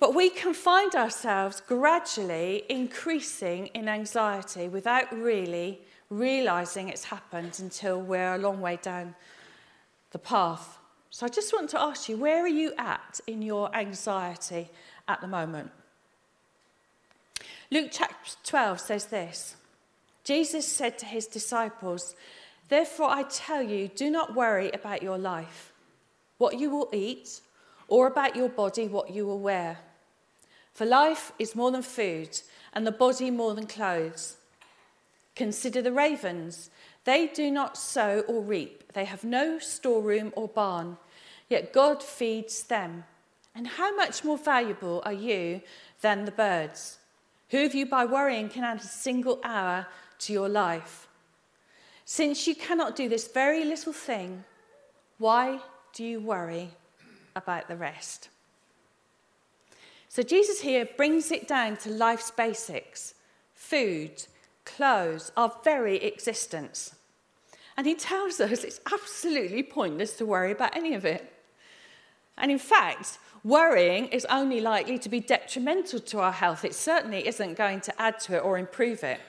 But 0.00 0.14
we 0.14 0.28
can 0.28 0.54
find 0.54 0.94
ourselves 0.96 1.62
gradually 1.66 2.64
increasing 2.68 3.68
in 3.68 3.88
anxiety 3.88 4.68
without 4.68 5.12
really 5.16 5.80
realizing 6.10 6.88
it's 6.88 7.04
happened 7.04 7.58
until 7.60 8.00
we're 8.00 8.34
a 8.34 8.38
long 8.38 8.60
way 8.60 8.78
down 8.82 9.14
the 10.10 10.18
path. 10.18 10.78
So 11.10 11.24
I 11.24 11.28
just 11.28 11.52
want 11.52 11.70
to 11.70 11.80
ask 11.80 12.08
you, 12.08 12.16
where 12.16 12.42
are 12.42 12.48
you 12.48 12.72
at 12.76 13.20
in 13.26 13.40
your 13.40 13.74
anxiety 13.74 14.68
at 15.06 15.20
the 15.20 15.26
moment? 15.26 15.70
Luke 17.70 17.90
chapter 17.92 18.36
12 18.44 18.80
says 18.80 19.06
this 19.06 19.56
Jesus 20.24 20.66
said 20.66 20.98
to 20.98 21.06
his 21.06 21.26
disciples, 21.26 22.14
Therefore 22.68 23.08
I 23.10 23.22
tell 23.24 23.62
you, 23.62 23.88
do 23.88 24.10
not 24.10 24.34
worry 24.34 24.70
about 24.72 25.02
your 25.02 25.18
life, 25.18 25.72
what 26.36 26.58
you 26.58 26.70
will 26.70 26.88
eat, 26.92 27.40
or 27.88 28.06
about 28.06 28.36
your 28.36 28.48
body, 28.48 28.86
what 28.86 29.10
you 29.10 29.26
will 29.26 29.38
wear. 29.38 29.78
For 30.74 30.84
life 30.84 31.32
is 31.38 31.56
more 31.56 31.70
than 31.70 31.82
food, 31.82 32.40
and 32.72 32.86
the 32.86 32.92
body 32.92 33.30
more 33.30 33.54
than 33.54 33.66
clothes. 33.66 34.36
Consider 35.34 35.80
the 35.80 35.92
ravens. 35.92 36.70
They 37.04 37.26
do 37.28 37.50
not 37.50 37.78
sow 37.78 38.20
or 38.28 38.42
reap, 38.42 38.92
they 38.92 39.06
have 39.06 39.24
no 39.24 39.58
storeroom 39.58 40.32
or 40.36 40.46
barn, 40.48 40.98
yet 41.48 41.72
God 41.72 42.02
feeds 42.02 42.62
them. 42.62 43.04
And 43.54 43.66
how 43.66 43.96
much 43.96 44.22
more 44.22 44.38
valuable 44.38 45.02
are 45.06 45.12
you 45.12 45.62
than 46.02 46.26
the 46.26 46.30
birds? 46.30 46.98
Who 47.50 47.64
of 47.64 47.74
you, 47.74 47.86
by 47.86 48.04
worrying, 48.04 48.50
can 48.50 48.62
add 48.62 48.80
a 48.80 48.84
single 48.84 49.40
hour 49.42 49.86
to 50.18 50.32
your 50.32 50.48
life? 50.48 51.07
Since 52.10 52.46
you 52.46 52.54
cannot 52.54 52.96
do 52.96 53.06
this 53.06 53.28
very 53.28 53.66
little 53.66 53.92
thing, 53.92 54.42
why 55.18 55.60
do 55.92 56.02
you 56.02 56.20
worry 56.20 56.70
about 57.36 57.68
the 57.68 57.76
rest? 57.76 58.30
So, 60.08 60.22
Jesus 60.22 60.62
here 60.62 60.88
brings 60.96 61.30
it 61.30 61.46
down 61.46 61.76
to 61.76 61.90
life's 61.90 62.30
basics 62.30 63.12
food, 63.52 64.24
clothes, 64.64 65.32
our 65.36 65.54
very 65.62 65.96
existence. 65.96 66.94
And 67.76 67.86
he 67.86 67.94
tells 67.94 68.40
us 68.40 68.64
it's 68.64 68.80
absolutely 68.90 69.62
pointless 69.62 70.16
to 70.16 70.24
worry 70.24 70.52
about 70.52 70.74
any 70.74 70.94
of 70.94 71.04
it. 71.04 71.30
And 72.38 72.50
in 72.50 72.58
fact, 72.58 73.18
worrying 73.44 74.06
is 74.06 74.24
only 74.30 74.62
likely 74.62 74.98
to 75.00 75.10
be 75.10 75.20
detrimental 75.20 76.00
to 76.00 76.20
our 76.20 76.32
health. 76.32 76.64
It 76.64 76.74
certainly 76.74 77.28
isn't 77.28 77.58
going 77.58 77.82
to 77.82 78.00
add 78.00 78.18
to 78.20 78.36
it 78.36 78.42
or 78.42 78.56
improve 78.56 79.04
it. 79.04 79.20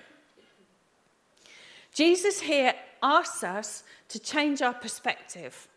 Jesus 1.93 2.41
here 2.41 2.73
asks 3.01 3.43
us 3.43 3.83
to 4.09 4.19
change 4.19 4.61
our 4.61 4.73
perspective 4.73 5.67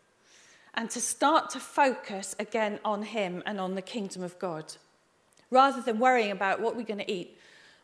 and 0.75 0.89
to 0.89 0.99
start 0.99 1.49
to 1.51 1.59
focus 1.59 2.35
again 2.39 2.79
on 2.83 3.03
Him 3.03 3.43
and 3.45 3.59
on 3.59 3.75
the 3.75 3.81
kingdom 3.81 4.23
of 4.23 4.37
God, 4.39 4.73
rather 5.51 5.81
than 5.81 5.99
worrying 5.99 6.31
about 6.31 6.59
what 6.59 6.75
we're 6.75 6.83
going 6.83 6.99
to 6.99 7.11
eat 7.11 7.37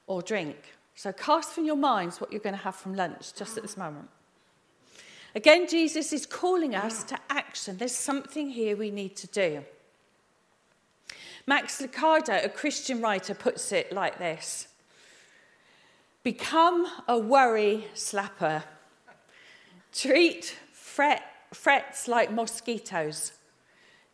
or 0.07 0.21
drink. 0.21 0.57
So 0.95 1.11
cast 1.13 1.51
from 1.51 1.65
your 1.65 1.75
minds 1.75 2.19
what 2.19 2.31
you're 2.31 2.41
going 2.41 2.55
to 2.55 2.63
have 2.63 2.75
from 2.75 2.95
lunch 2.95 3.33
just 3.35 3.57
at 3.57 3.63
this 3.63 3.77
moment. 3.77 4.09
Again, 5.35 5.67
Jesus 5.67 6.11
is 6.11 6.25
calling 6.25 6.73
us 6.73 7.03
to 7.05 7.19
action. 7.29 7.77
There's 7.77 7.95
something 7.95 8.49
here 8.49 8.75
we 8.75 8.89
need 8.89 9.15
to 9.17 9.27
do. 9.27 9.63
Max 11.45 11.81
Lucado, 11.81 12.43
a 12.43 12.49
Christian 12.49 13.01
writer, 13.01 13.33
puts 13.33 13.71
it 13.71 13.91
like 13.91 14.17
this 14.17 14.68
Become 16.23 16.87
a 17.07 17.17
worry 17.17 17.87
slapper. 17.95 18.63
Treat 19.93 20.57
fret, 20.73 21.23
frets 21.53 22.07
like 22.07 22.31
mosquitoes. 22.31 23.31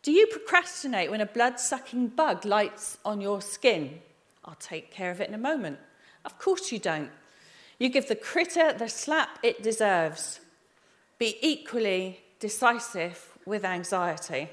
Do 0.04 0.12
you 0.12 0.28
procrastinate 0.28 1.10
when 1.10 1.22
a 1.22 1.26
blood 1.26 1.60
sucking 1.60 2.10
bug 2.10 2.46
lights 2.46 3.00
on 3.04 3.22
your 3.22 3.42
skin? 3.42 4.02
I'll 4.46 4.56
take 4.56 4.92
care 4.92 5.10
of 5.10 5.20
it 5.20 5.30
in 5.30 5.34
a 5.34 5.40
moment. 5.40 5.80
Of 6.24 6.38
course 6.38 6.72
you 6.72 6.78
don't. 6.78 7.10
You 7.80 7.90
give 7.90 8.08
the 8.08 8.16
critter 8.16 8.72
the 8.72 8.88
slap 8.88 9.40
it 9.42 9.64
deserves. 9.64 10.40
Be 11.18 11.38
equally 11.42 12.20
decisive 12.40 13.38
with 13.46 13.66
anxiety. 13.66 14.50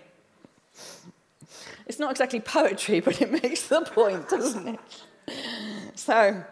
It's 1.87 1.99
not 1.99 2.13
exactly 2.13 2.41
poetry, 2.41 3.01
but 3.07 3.21
it 3.21 3.31
makes 3.31 3.69
the 3.69 3.83
point, 3.83 4.29
doesn't 4.29 4.69
it? 4.69 4.81
So, 5.95 6.43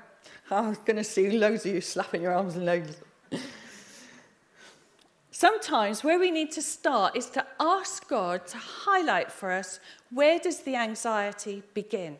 Oh, 0.52 0.56
I'm 0.56 0.76
going 0.84 0.96
to 0.96 1.04
see 1.04 1.30
loads 1.30 1.64
of 1.64 1.74
you 1.74 1.80
slapping 1.80 2.22
your 2.22 2.32
arms 2.32 2.56
and 2.56 2.66
legs. 2.66 2.96
Sometimes 5.30 6.02
where 6.02 6.18
we 6.18 6.32
need 6.32 6.50
to 6.52 6.62
start 6.62 7.16
is 7.16 7.30
to 7.30 7.46
ask 7.60 8.08
God 8.08 8.48
to 8.48 8.58
highlight 8.58 9.30
for 9.30 9.52
us 9.52 9.78
where 10.12 10.40
does 10.40 10.60
the 10.60 10.74
anxiety 10.74 11.62
begin? 11.72 12.18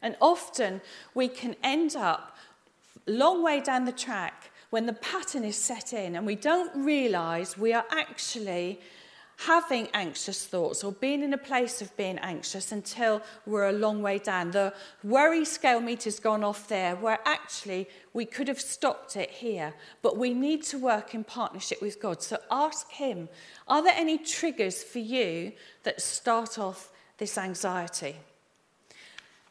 And 0.00 0.16
often 0.22 0.80
we 1.14 1.28
can 1.28 1.54
end 1.62 1.96
up 1.96 2.34
long 3.06 3.42
way 3.42 3.60
down 3.60 3.84
the 3.84 3.92
track 3.92 4.50
when 4.70 4.86
the 4.86 4.94
pattern 4.94 5.44
is 5.44 5.56
set 5.56 5.92
in 5.92 6.16
and 6.16 6.24
we 6.24 6.36
don't 6.36 6.74
realize 6.74 7.58
we 7.58 7.74
are 7.74 7.84
actually 7.90 8.80
having 9.36 9.88
anxious 9.94 10.46
thoughts 10.46 10.84
or 10.84 10.92
being 10.92 11.22
in 11.22 11.32
a 11.32 11.38
place 11.38 11.82
of 11.82 11.94
being 11.96 12.18
anxious 12.18 12.72
until 12.72 13.20
we're 13.46 13.68
a 13.68 13.72
long 13.72 14.02
way 14.02 14.18
down. 14.18 14.50
The 14.50 14.72
worry 15.02 15.44
scale 15.44 15.80
meter's 15.80 16.20
gone 16.20 16.44
off 16.44 16.68
there, 16.68 16.96
where 16.96 17.18
actually 17.24 17.88
we 18.12 18.24
could 18.24 18.48
have 18.48 18.60
stopped 18.60 19.16
it 19.16 19.30
here, 19.30 19.74
but 20.02 20.16
we 20.16 20.32
need 20.32 20.62
to 20.64 20.78
work 20.78 21.14
in 21.14 21.24
partnership 21.24 21.82
with 21.82 22.00
God. 22.00 22.22
So 22.22 22.38
ask 22.50 22.90
Him 22.90 23.28
are 23.66 23.82
there 23.82 23.94
any 23.96 24.18
triggers 24.18 24.82
for 24.82 24.98
you 24.98 25.52
that 25.82 26.00
start 26.00 26.58
off 26.58 26.90
this 27.18 27.36
anxiety? 27.38 28.16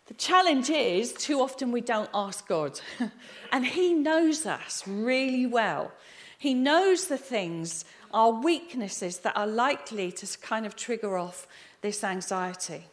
The 0.07 0.13
challenge 0.15 0.69
is 0.69 1.13
too 1.13 1.39
often 1.39 1.71
we 1.71 1.81
don't 1.81 2.09
ask 2.13 2.47
God, 2.47 2.79
and 3.51 3.65
He 3.65 3.93
knows 3.93 4.45
us 4.45 4.83
really 4.87 5.45
well. 5.45 5.91
He 6.37 6.53
knows 6.53 7.07
the 7.07 7.17
things 7.17 7.85
our 8.13 8.31
weaknesses 8.31 9.19
that 9.19 9.35
are 9.35 9.47
likely 9.47 10.11
to 10.11 10.37
kind 10.39 10.65
of 10.65 10.75
trigger 10.75 11.17
off 11.17 11.47
this 11.81 12.03
anxiety. 12.03 12.83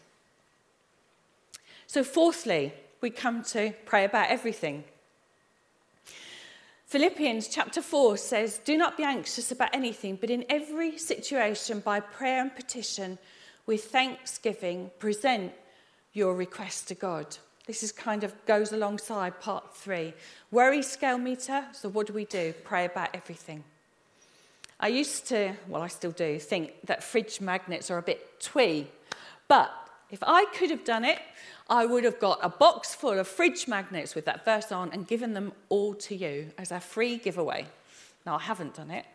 So, 1.87 2.03
fourthly, 2.03 2.73
we 3.01 3.11
come 3.11 3.43
to 3.45 3.75
pray 3.85 4.05
about 4.05 4.31
everything. 4.31 4.85
Philippians 6.87 7.49
chapter 7.49 7.83
4 7.83 8.17
says, 8.17 8.59
Do 8.59 8.77
not 8.77 8.97
be 8.97 9.05
anxious 9.05 9.53
about 9.53 9.75
anything, 9.75 10.17
but 10.17 10.31
in 10.31 10.45
every 10.49 10.99
situation, 10.99 11.81
by 11.81 12.01
prayer 12.01 12.41
and 12.41 12.55
petition, 12.55 13.19
with 13.67 13.85
thanksgiving, 13.85 14.91
present 14.99 15.53
your 16.13 16.35
request 16.35 16.89
to 16.89 16.95
God. 16.97 17.37
This 17.67 17.85
is 17.85 17.93
kind 17.93 18.25
of 18.25 18.35
goes 18.47 18.73
alongside 18.73 19.41
part 19.41 19.77
three. 19.77 20.13
Worry 20.51 20.83
scale 20.83 21.19
meter. 21.19 21.65
So, 21.73 21.89
what 21.89 22.09
do 22.09 22.13
we 22.13 22.25
do? 22.25 22.53
Pray 22.65 22.87
about 22.87 23.11
everything. 23.15 23.63
I 24.81 24.89
used 24.89 25.29
to, 25.29 25.55
well, 25.69 25.83
I 25.83 25.89
still 25.89 26.11
do, 26.11 26.39
think 26.39 26.73
that 26.87 27.05
fridge 27.05 27.41
magnets 27.41 27.91
are 27.91 27.99
a 27.99 28.03
bit 28.03 28.41
twee. 28.41 28.89
But 29.47 29.71
if 30.11 30.21
I 30.23 30.47
could 30.47 30.71
have 30.71 30.85
done 30.85 31.05
it, 31.05 31.21
I 31.69 31.87
would 31.87 32.03
have 32.05 32.19
got 32.19 32.41
a 32.43 32.49
box 32.49 32.95
full 32.95 33.19
of 33.19 33.29
fridge 33.29 33.69
magnets 33.69 34.15
with 34.15 34.25
that 34.25 34.45
verse 34.45 34.73
on 34.73 34.91
and 34.93 35.07
given 35.07 35.35
them 35.35 35.53
all 35.69 35.95
to 35.95 36.17
you 36.17 36.51
as 36.59 36.73
a 36.73 36.81
free 36.81 37.19
giveaway. 37.19 37.67
Now, 38.27 38.37
I 38.37 38.41
haven't 38.41 38.75
done 38.75 38.91
it, 38.91 39.07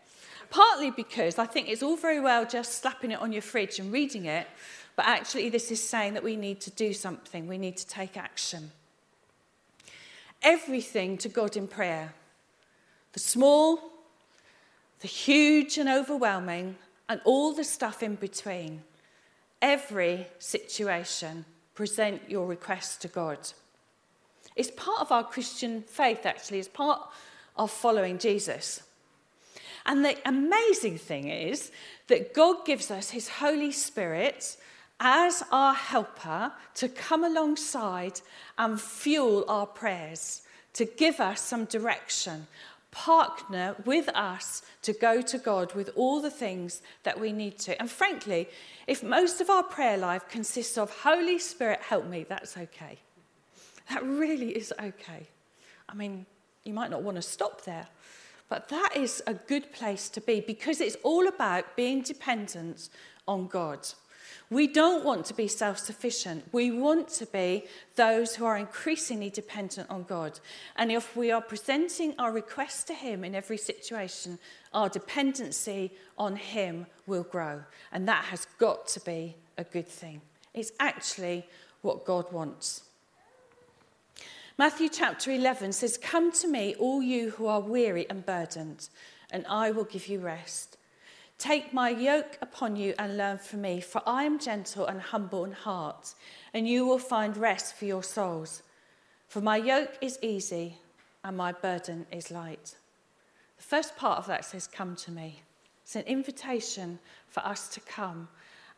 Partly 0.50 0.91
because 0.91 1.39
I 1.39 1.45
think 1.45 1.69
it's 1.69 1.84
all 1.84 1.98
very 1.98 2.19
well 2.19 2.45
just 2.45 2.75
slapping 2.81 3.12
it 3.12 3.19
on 3.19 3.31
your 3.31 3.41
fridge 3.41 3.79
and 3.79 3.91
reading 3.91 4.25
it, 4.25 4.48
but 4.95 5.05
actually, 5.05 5.50
this 5.50 5.72
is 5.72 5.84
saying 5.84 6.13
that 6.13 6.24
we 6.24 6.36
need 6.36 6.62
to 6.62 6.72
do 6.72 6.93
something, 6.93 7.48
we 7.48 7.57
need 7.57 7.77
to 7.77 7.88
take 7.88 8.15
action. 8.15 8.72
Everything 10.41 11.17
to 11.17 11.29
God 11.29 11.57
in 11.57 11.67
prayer 11.67 12.13
the 13.13 13.19
small, 13.19 13.79
the 15.01 15.07
huge 15.07 15.77
and 15.77 15.89
overwhelming, 15.89 16.75
and 17.07 17.21
all 17.23 17.53
the 17.53 17.63
stuff 17.63 18.01
in 18.01 18.15
between. 18.15 18.81
Every 19.61 20.27
situation, 20.39 21.45
present 21.73 22.21
your 22.29 22.47
request 22.47 23.01
to 23.01 23.07
God. 23.07 23.39
It's 24.55 24.71
part 24.71 25.01
of 25.01 25.11
our 25.11 25.23
Christian 25.23 25.81
faith, 25.81 26.25
actually, 26.25 26.59
it's 26.59 26.67
part 26.67 27.01
of 27.57 27.69
following 27.69 28.17
Jesus. 28.17 28.81
And 29.85 30.03
the 30.03 30.17
amazing 30.27 30.97
thing 30.97 31.27
is 31.27 31.71
that 32.07 32.33
God 32.33 32.65
gives 32.65 32.89
us 32.89 33.11
His 33.11 33.29
Holy 33.29 33.71
Spirit 33.71 34.57
as 34.99 35.43
our 35.51 35.73
helper 35.73 36.53
to 36.75 36.89
come 36.89 37.23
alongside 37.23 38.21
and 38.57 38.79
fuel 38.79 39.45
our 39.47 39.67
prayers, 39.67 40.41
to 40.73 40.85
give 40.85 41.19
us 41.19 41.41
some 41.41 41.65
direction, 41.65 42.47
partner 42.95 43.75
with 43.83 44.07
us 44.15 44.61
to 44.81 44.93
go 44.93 45.21
to 45.21 45.37
God 45.37 45.75
with 45.75 45.89
all 45.97 46.21
the 46.21 46.31
things 46.31 46.81
that 47.03 47.19
we 47.19 47.33
need 47.33 47.59
to. 47.59 47.77
And 47.77 47.91
frankly, 47.91 48.47
if 48.87 49.03
most 49.03 49.41
of 49.41 49.49
our 49.49 49.63
prayer 49.63 49.97
life 49.97 50.29
consists 50.29 50.77
of 50.77 50.89
Holy 51.01 51.37
Spirit, 51.37 51.81
help 51.81 52.07
me, 52.07 52.25
that's 52.27 52.55
okay. 52.55 52.97
That 53.89 54.01
really 54.03 54.51
is 54.51 54.73
okay. 54.81 55.27
I 55.89 55.93
mean, 55.93 56.25
you 56.63 56.73
might 56.73 56.89
not 56.89 57.03
want 57.03 57.17
to 57.17 57.21
stop 57.21 57.65
there, 57.65 57.87
but 58.47 58.69
that 58.69 58.91
is 58.95 59.21
a 59.27 59.33
good 59.33 59.73
place 59.73 60.07
to 60.09 60.21
be 60.21 60.39
because 60.39 60.79
it's 60.79 60.95
all 61.03 61.27
about 61.27 61.75
being 61.75 62.01
dependent 62.01 62.87
on 63.27 63.47
God. 63.47 63.85
We 64.49 64.67
don't 64.67 65.03
want 65.03 65.25
to 65.27 65.33
be 65.33 65.47
self 65.47 65.79
sufficient. 65.79 66.45
We 66.51 66.69
want 66.71 67.07
to 67.09 67.25
be 67.25 67.65
those 67.95 68.35
who 68.35 68.45
are 68.45 68.57
increasingly 68.57 69.29
dependent 69.29 69.89
on 69.89 70.03
God. 70.03 70.39
And 70.75 70.91
if 70.91 71.15
we 71.15 71.31
are 71.31 71.41
presenting 71.41 72.13
our 72.19 72.31
requests 72.31 72.83
to 72.85 72.93
Him 72.93 73.23
in 73.23 73.33
every 73.33 73.57
situation, 73.57 74.37
our 74.73 74.89
dependency 74.89 75.91
on 76.17 76.35
Him 76.35 76.85
will 77.07 77.23
grow. 77.23 77.63
And 77.91 78.07
that 78.07 78.25
has 78.25 78.45
got 78.59 78.87
to 78.89 78.99
be 78.99 79.35
a 79.57 79.63
good 79.63 79.87
thing. 79.87 80.21
It's 80.53 80.71
actually 80.79 81.47
what 81.81 82.05
God 82.05 82.31
wants. 82.31 82.83
Matthew 84.57 84.89
chapter 84.89 85.31
11 85.31 85.73
says, 85.73 85.97
Come 85.97 86.31
to 86.33 86.47
me, 86.47 86.75
all 86.79 87.01
you 87.01 87.31
who 87.31 87.47
are 87.47 87.59
weary 87.59 88.09
and 88.09 88.25
burdened, 88.25 88.87
and 89.29 89.45
I 89.47 89.71
will 89.71 89.83
give 89.83 90.07
you 90.07 90.19
rest. 90.19 90.75
Take 91.37 91.73
my 91.73 91.89
yoke 91.89 92.37
upon 92.41 92.75
you 92.75 92.93
and 92.97 93.17
learn 93.17 93.37
from 93.37 93.61
me, 93.61 93.81
for 93.81 94.01
I 94.05 94.23
am 94.23 94.39
gentle 94.39 94.85
and 94.85 95.01
humble 95.01 95.43
in 95.43 95.51
heart, 95.51 96.15
and 96.53 96.67
you 96.67 96.85
will 96.85 96.99
find 96.99 97.35
rest 97.35 97.75
for 97.75 97.85
your 97.85 98.03
souls. 98.03 98.63
For 99.27 99.41
my 99.41 99.57
yoke 99.57 99.97
is 100.01 100.17
easy 100.21 100.77
and 101.23 101.35
my 101.35 101.51
burden 101.51 102.05
is 102.11 102.31
light. 102.31 102.75
The 103.57 103.63
first 103.63 103.95
part 103.97 104.19
of 104.19 104.27
that 104.27 104.45
says, 104.45 104.67
Come 104.67 104.95
to 104.97 105.11
me. 105.11 105.41
It's 105.83 105.95
an 105.95 106.03
invitation 106.03 106.99
for 107.27 107.45
us 107.45 107.67
to 107.69 107.79
come 107.81 108.27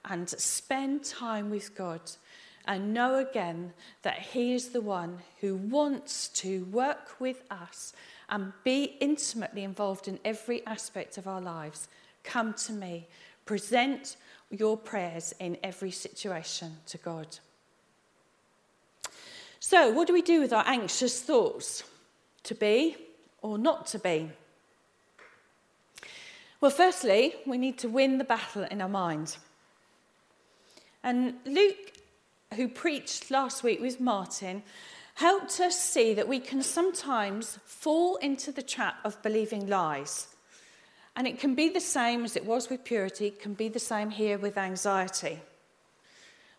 and 0.05 0.29
spend 0.29 1.03
time 1.03 1.49
with 1.49 1.75
God 1.75 2.01
and 2.65 2.93
know 2.93 3.19
again 3.19 3.73
that 4.01 4.19
He 4.19 4.53
is 4.53 4.69
the 4.69 4.81
one 4.81 5.19
who 5.39 5.55
wants 5.55 6.27
to 6.29 6.65
work 6.65 7.19
with 7.19 7.43
us 7.49 7.93
and 8.29 8.51
be 8.63 8.97
intimately 8.99 9.63
involved 9.63 10.07
in 10.07 10.19
every 10.25 10.65
aspect 10.65 11.17
of 11.17 11.27
our 11.27 11.41
lives. 11.41 11.87
Come 12.27 12.53
to 12.53 12.73
me. 12.73 13.07
Present 13.45 14.17
your 14.51 14.77
prayers 14.77 15.33
in 15.39 15.57
every 15.63 15.91
situation 15.91 16.77
to 16.87 16.97
God. 16.99 17.27
So, 19.59 19.89
what 19.89 20.07
do 20.07 20.13
we 20.13 20.21
do 20.21 20.39
with 20.41 20.53
our 20.53 20.63
anxious 20.67 21.21
thoughts? 21.21 21.83
To 22.43 22.53
be 22.55 22.95
or 23.41 23.57
not 23.57 23.87
to 23.87 23.99
be? 23.99 24.29
Well, 26.61 26.71
firstly, 26.71 27.33
we 27.45 27.57
need 27.57 27.77
to 27.79 27.89
win 27.89 28.19
the 28.19 28.23
battle 28.23 28.63
in 28.63 28.81
our 28.81 28.89
mind. 28.89 29.37
And 31.03 31.35
Luke 31.45 31.97
who 32.55 32.67
preached 32.67 33.29
last 33.29 33.63
week 33.63 33.81
with 33.81 33.99
Martin, 33.99 34.63
helped 35.15 35.59
us 35.59 35.77
see 35.79 36.13
that 36.13 36.27
we 36.27 36.39
can 36.39 36.61
sometimes 36.61 37.59
fall 37.65 38.15
into 38.17 38.51
the 38.51 38.61
trap 38.61 38.95
of 39.03 39.21
believing 39.21 39.67
lies. 39.67 40.27
And 41.17 41.25
it 41.25 41.39
can 41.39 41.55
be 41.55 41.67
the 41.69 41.81
same 41.81 42.23
as 42.23 42.35
it 42.35 42.45
was 42.45 42.69
with 42.69 42.83
purity, 42.83 43.31
can 43.31 43.55
be 43.55 43.69
the 43.69 43.79
same 43.79 44.11
here 44.11 44.37
with 44.37 44.55
anxiety. 44.55 45.39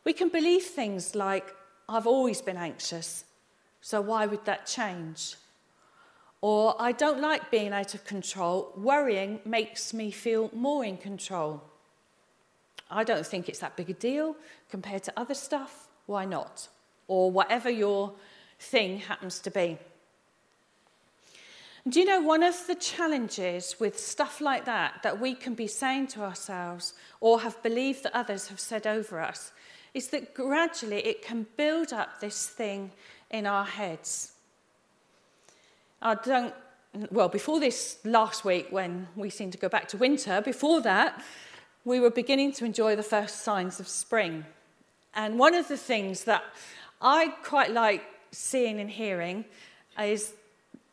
We 0.02 0.12
can 0.12 0.30
believe 0.30 0.64
things 0.64 1.14
like, 1.14 1.54
I've 1.88 2.08
always 2.08 2.42
been 2.42 2.56
anxious, 2.56 3.24
so 3.80 4.00
why 4.00 4.26
would 4.26 4.44
that 4.46 4.66
change? 4.66 5.36
Or, 6.40 6.74
I 6.80 6.90
don't 6.90 7.20
like 7.20 7.52
being 7.52 7.72
out 7.72 7.94
of 7.94 8.04
control, 8.04 8.72
worrying 8.76 9.38
makes 9.44 9.94
me 9.94 10.10
feel 10.10 10.50
more 10.52 10.84
in 10.84 10.96
control. 10.96 11.62
I 12.90 13.04
don't 13.04 13.24
think 13.26 13.48
it's 13.48 13.60
that 13.60 13.76
big 13.76 13.90
a 13.90 13.94
deal 13.94 14.34
compared 14.70 15.04
to 15.04 15.12
other 15.16 15.34
stuff. 15.34 15.86
Why 16.06 16.24
not? 16.24 16.66
Or 17.06 17.30
whatever 17.30 17.70
your 17.70 18.12
thing 18.58 18.98
happens 18.98 19.38
to 19.40 19.50
be. 19.52 19.78
Do 21.86 22.00
you 22.00 22.06
know 22.06 22.20
one 22.20 22.42
of 22.42 22.66
the 22.66 22.74
challenges 22.74 23.76
with 23.78 23.98
stuff 23.98 24.40
like 24.40 24.64
that 24.64 25.02
that 25.02 25.20
we 25.20 25.34
can 25.34 25.54
be 25.54 25.66
saying 25.66 26.08
to 26.08 26.22
ourselves 26.22 26.94
or 27.20 27.40
have 27.40 27.62
believed 27.62 28.02
that 28.02 28.14
others 28.14 28.48
have 28.48 28.60
said 28.60 28.86
over 28.86 29.20
us 29.20 29.52
is 29.94 30.08
that 30.08 30.34
gradually 30.34 30.98
it 30.98 31.22
can 31.22 31.46
build 31.56 31.92
up 31.92 32.20
this 32.20 32.46
thing 32.46 32.90
in 33.30 33.46
our 33.46 33.64
heads. 33.64 34.32
I 36.02 36.14
don't, 36.14 36.54
well, 37.10 37.28
before 37.28 37.60
this 37.60 37.98
last 38.04 38.44
week 38.44 38.68
when 38.70 39.08
we 39.16 39.30
seemed 39.30 39.52
to 39.52 39.58
go 39.58 39.68
back 39.68 39.88
to 39.88 39.96
winter, 39.96 40.40
before 40.40 40.80
that, 40.82 41.22
we 41.84 42.00
were 42.00 42.10
beginning 42.10 42.52
to 42.52 42.64
enjoy 42.64 42.96
the 42.96 43.02
first 43.02 43.42
signs 43.42 43.80
of 43.80 43.88
spring. 43.88 44.44
And 45.14 45.38
one 45.38 45.54
of 45.54 45.68
the 45.68 45.76
things 45.76 46.24
that 46.24 46.44
I 47.00 47.28
quite 47.42 47.70
like 47.70 48.04
seeing 48.30 48.78
and 48.78 48.90
hearing 48.90 49.44
is 49.98 50.34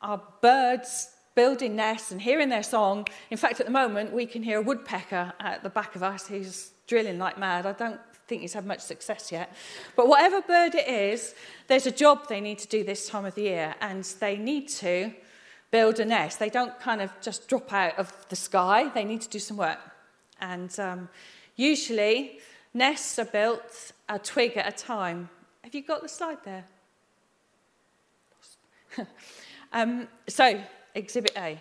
our 0.05 0.21
birds 0.41 1.09
building 1.33 1.75
nests 1.75 2.11
and 2.11 2.21
hearing 2.21 2.47
their 2.47 2.63
song. 2.63 3.07
In 3.31 3.37
fact, 3.37 3.59
at 3.59 3.65
the 3.65 3.71
moment, 3.71 4.13
we 4.13 4.25
can 4.25 4.43
hear 4.43 4.59
a 4.59 4.61
woodpecker 4.61 5.33
at 5.39 5.63
the 5.63 5.69
back 5.69 5.95
of 5.95 6.03
us 6.03 6.27
who's 6.27 6.71
drilling 6.87 7.17
like 7.17 7.37
mad. 7.37 7.65
I 7.65 7.73
don't 7.73 7.99
think 8.27 8.41
he's 8.41 8.53
had 8.53 8.65
much 8.65 8.79
success 8.79 9.31
yet. 9.31 9.51
But 9.95 10.07
whatever 10.07 10.41
bird 10.41 10.75
it 10.75 10.87
is, 10.87 11.33
there's 11.67 11.87
a 11.87 11.91
job 11.91 12.27
they 12.29 12.39
need 12.39 12.59
to 12.59 12.67
do 12.67 12.83
this 12.83 13.09
time 13.09 13.25
of 13.25 13.35
the 13.35 13.43
year, 13.43 13.75
and 13.81 14.03
they 14.19 14.37
need 14.37 14.69
to 14.69 15.11
build 15.71 15.99
a 15.99 16.05
nest. 16.05 16.39
They 16.39 16.49
don't 16.49 16.79
kind 16.79 17.01
of 17.01 17.11
just 17.21 17.47
drop 17.47 17.73
out 17.73 17.97
of 17.97 18.13
the 18.29 18.35
sky, 18.35 18.89
they 18.93 19.03
need 19.03 19.21
to 19.21 19.29
do 19.29 19.39
some 19.39 19.57
work. 19.57 19.79
And 20.39 20.79
um, 20.79 21.09
usually, 21.55 22.39
nests 22.73 23.17
are 23.17 23.25
built 23.25 23.91
a 24.07 24.19
twig 24.19 24.55
at 24.55 24.67
a 24.67 24.83
time. 24.85 25.29
Have 25.63 25.73
you 25.73 25.81
got 25.81 26.03
the 26.03 26.09
slide 26.09 26.37
there? 26.45 26.65
Um, 29.75 30.07
so, 30.27 30.59
Exhibit 30.95 31.33
A. 31.37 31.59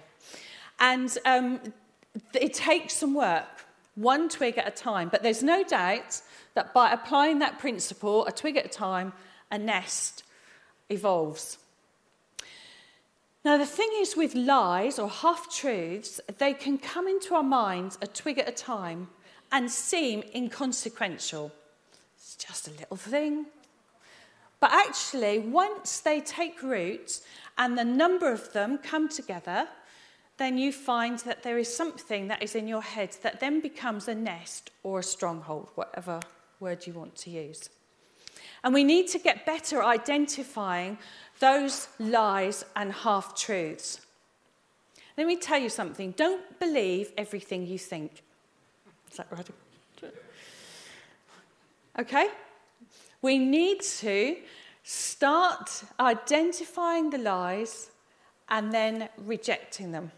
And 0.81 1.19
um, 1.27 1.61
it 2.33 2.55
takes 2.55 2.95
some 2.95 3.13
work, 3.13 3.67
one 3.97 4.29
twig 4.29 4.57
at 4.57 4.67
a 4.67 4.71
time, 4.71 5.09
but 5.09 5.23
there's 5.23 5.43
no 5.43 5.65
doubt 5.65 6.23
that 6.55 6.73
by 6.73 6.93
applying 6.93 7.41
that 7.41 7.59
principle, 7.59 8.25
a 8.27 8.33
twig 8.33 8.57
at 8.57 8.65
a 8.65 8.69
time, 8.69 9.13
a 9.51 9.59
nest 9.59 10.23
evolves. 10.89 11.59
Now, 13.45 13.59
the 13.59 13.67
thing 13.67 13.91
is 13.97 14.17
with 14.17 14.35
lies 14.35 14.99
or 14.99 15.11
half 15.11 15.53
truths, 15.53 16.21
they 16.39 16.55
can 16.55 16.79
come 16.79 17.09
into 17.09 17.35
our 17.35 17.43
minds 17.43 17.99
a 18.01 18.07
twig 18.07 18.39
at 18.39 18.49
a 18.49 18.53
time 18.53 19.09
and 19.53 19.71
seem 19.71 20.23
inconsequential. 20.35 21.53
It's 22.17 22.37
just 22.37 22.69
a 22.69 22.71
little 22.71 22.97
thing. 22.97 23.47
But 24.61 24.73
actually, 24.73 25.41
once 25.41 26.01
they 26.01 26.21
take 26.21 26.63
root 26.63 27.21
and 27.57 27.79
the 27.79 27.85
number 27.85 28.33
of 28.33 28.53
them 28.53 28.79
come 28.79 29.09
together, 29.09 29.69
then 30.37 30.59
you 30.59 30.73
find 30.73 31.19
that 31.21 31.43
there 31.43 31.59
is 31.59 31.75
something 31.75 32.29
that 32.29 32.43
is 32.43 32.55
in 32.55 32.67
your 32.67 32.83
head 32.83 33.17
that 33.23 33.41
then 33.41 33.61
becomes 33.61 34.09
a 34.09 34.15
nest 34.15 34.71
or 34.83 34.99
a 34.99 35.03
stronghold, 35.03 35.71
whatever 35.75 36.21
word 36.59 36.87
you 36.87 36.93
want 36.93 37.15
to 37.17 37.31
use. 37.31 37.71
And 38.65 38.75
we 38.75 38.83
need 38.83 39.09
to 39.09 39.19
get 39.19 39.47
better 39.47 39.85
identifying 39.85 40.99
those 41.39 41.89
lies 41.99 42.65
and 42.75 42.93
half 42.93 43.37
truths. 43.37 44.01
Let 45.17 45.27
me 45.27 45.37
tell 45.37 45.59
you 45.59 45.69
something 45.69 46.13
don't 46.13 46.59
believe 46.59 47.13
everything 47.17 47.67
you 47.67 47.79
think. 47.79 48.23
Is 49.11 49.19
that 49.19 49.29
right? 49.31 49.49
Okay? 51.99 52.29
We 53.23 53.39
need 53.39 53.81
to 53.81 54.37
start 54.85 55.83
identifying 55.99 57.11
the 57.11 57.19
lies 57.19 57.91
and 58.49 58.71
then 58.71 59.09
rejecting 59.19 59.91
them. 59.91 60.13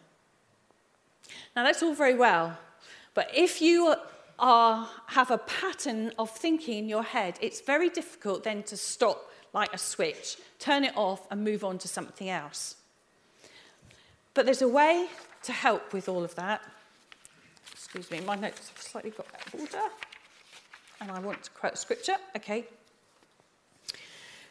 Now, 1.55 1.65
that's 1.65 1.83
all 1.83 1.95
very 1.95 2.15
well, 2.15 2.59
but 3.15 3.31
if 3.35 3.63
you 3.63 3.95
are, 4.39 4.89
have 5.07 5.31
a 5.31 5.39
pattern 5.39 6.13
of 6.19 6.31
thinking 6.31 6.79
in 6.79 6.89
your 6.89 7.05
head, 7.05 7.39
it's 7.41 7.61
very 7.61 7.89
difficult 7.89 8.45
then 8.45 8.63
to 8.65 8.77
stop 8.77 9.31
like 9.55 9.73
a 9.73 9.79
switch, 9.79 10.37
turn 10.59 10.85
it 10.85 10.93
off, 10.97 11.27
and 11.31 11.43
move 11.43 11.65
on 11.65 11.79
to 11.79 11.89
something 11.89 12.29
else. 12.29 12.77
But 14.35 14.45
there's 14.45 14.63
a 14.63 14.69
way 14.69 15.09
to 15.45 15.53
help 15.53 15.93
with 15.93 16.09
all 16.09 16.25
of 16.25 16.35
that. 16.35 16.61
Excuse 17.73 18.11
me, 18.11 18.21
my 18.21 18.35
notes 18.35 18.69
have 18.69 18.83
slightly 18.83 19.11
got 19.11 19.27
out 19.35 19.55
of 19.55 19.61
order. 19.61 19.89
And 21.01 21.11
I 21.11 21.21
want 21.21 21.45
to 21.45 21.51
quote 21.53 21.79
scripture. 21.79 22.17
Okay. 22.37 22.67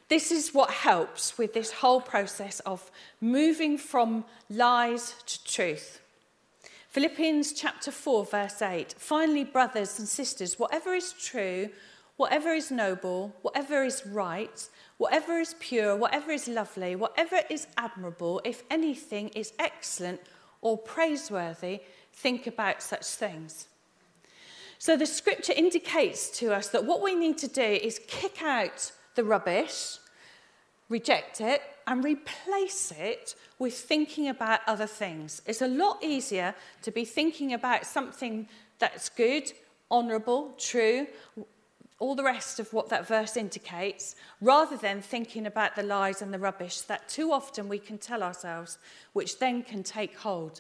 This 0.08 0.32
is 0.32 0.54
what 0.54 0.70
helps 0.70 1.38
with 1.38 1.54
this 1.54 1.72
whole 1.72 2.02
process 2.02 2.60
of 2.62 2.92
moving 3.22 3.78
from 3.78 4.26
lies 4.50 5.16
to 5.26 5.44
truth. 5.44 6.02
Philippians 6.90 7.54
chapter 7.54 7.92
4, 7.92 8.26
verse 8.26 8.62
8. 8.62 8.96
Finally, 8.98 9.44
brothers 9.44 10.00
and 10.00 10.08
sisters, 10.08 10.60
whatever 10.60 10.94
is 10.94 11.14
true, 11.14 11.70
whatever 12.18 12.54
is 12.54 12.72
noble, 12.72 13.36
whatever 13.42 13.84
is 13.84 14.06
right, 14.06 14.70
Whatever 14.98 15.40
is 15.40 15.56
pure, 15.60 15.96
whatever 15.96 16.32
is 16.32 16.48
lovely, 16.48 16.96
whatever 16.96 17.42
is 17.50 17.68
admirable, 17.78 18.42
if 18.46 18.64
anything 18.72 19.30
is 19.30 19.52
excellent 19.60 20.22
or 20.62 20.78
praiseworthy, 20.78 21.82
think 22.14 22.48
about 22.48 22.82
such 22.82 23.06
things. 23.06 23.68
So 24.80 24.96
the 24.96 25.06
scripture 25.06 25.54
indicates 25.54 26.30
to 26.40 26.54
us 26.54 26.70
that 26.70 26.86
what 26.86 27.02
we 27.02 27.14
need 27.14 27.38
to 27.40 27.48
do 27.48 27.62
is 27.62 28.00
kick 28.08 28.42
out 28.42 28.92
the 29.16 29.24
rubbish, 29.24 29.98
reject 30.90 31.42
it, 31.42 31.62
and 31.88 32.04
replace 32.04 32.92
it 32.92 33.36
with 33.60 33.74
thinking 33.74 34.28
about 34.30 34.60
other 34.68 34.88
things. 34.88 35.42
It's 35.46 35.62
a 35.62 35.68
lot 35.68 36.04
easier 36.04 36.56
to 36.82 36.92
be 36.92 37.06
thinking 37.06 37.54
about 37.54 37.86
something 37.86 38.48
that's 38.80 39.10
good, 39.10 39.52
honourable, 39.90 40.54
true, 40.58 41.08
all 42.00 42.16
the 42.16 42.24
rest 42.24 42.60
of 42.60 42.74
what 42.74 42.90
that 42.90 43.08
verse 43.08 43.38
indicates, 43.38 44.16
rather 44.42 44.76
than 44.76 45.02
thinking 45.02 45.46
about 45.46 45.76
the 45.76 45.84
lies 45.84 46.22
and 46.22 46.34
the 46.34 46.40
rubbish 46.40 46.82
that 46.82 47.08
too 47.08 47.32
often 47.32 47.70
we 47.70 47.80
can 47.80 47.98
tell 47.98 48.22
ourselves, 48.22 48.78
which 49.14 49.40
then 49.40 49.64
can 49.64 49.82
take 49.82 50.18
hold. 50.18 50.60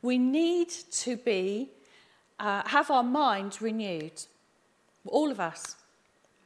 We 0.00 0.16
need 0.16 0.70
to 0.70 1.16
be, 1.16 1.70
uh, 2.38 2.62
have 2.66 2.90
our 2.90 3.02
mind 3.02 3.60
renewed. 3.60 4.24
All 5.06 5.30
of 5.30 5.40
us. 5.40 5.76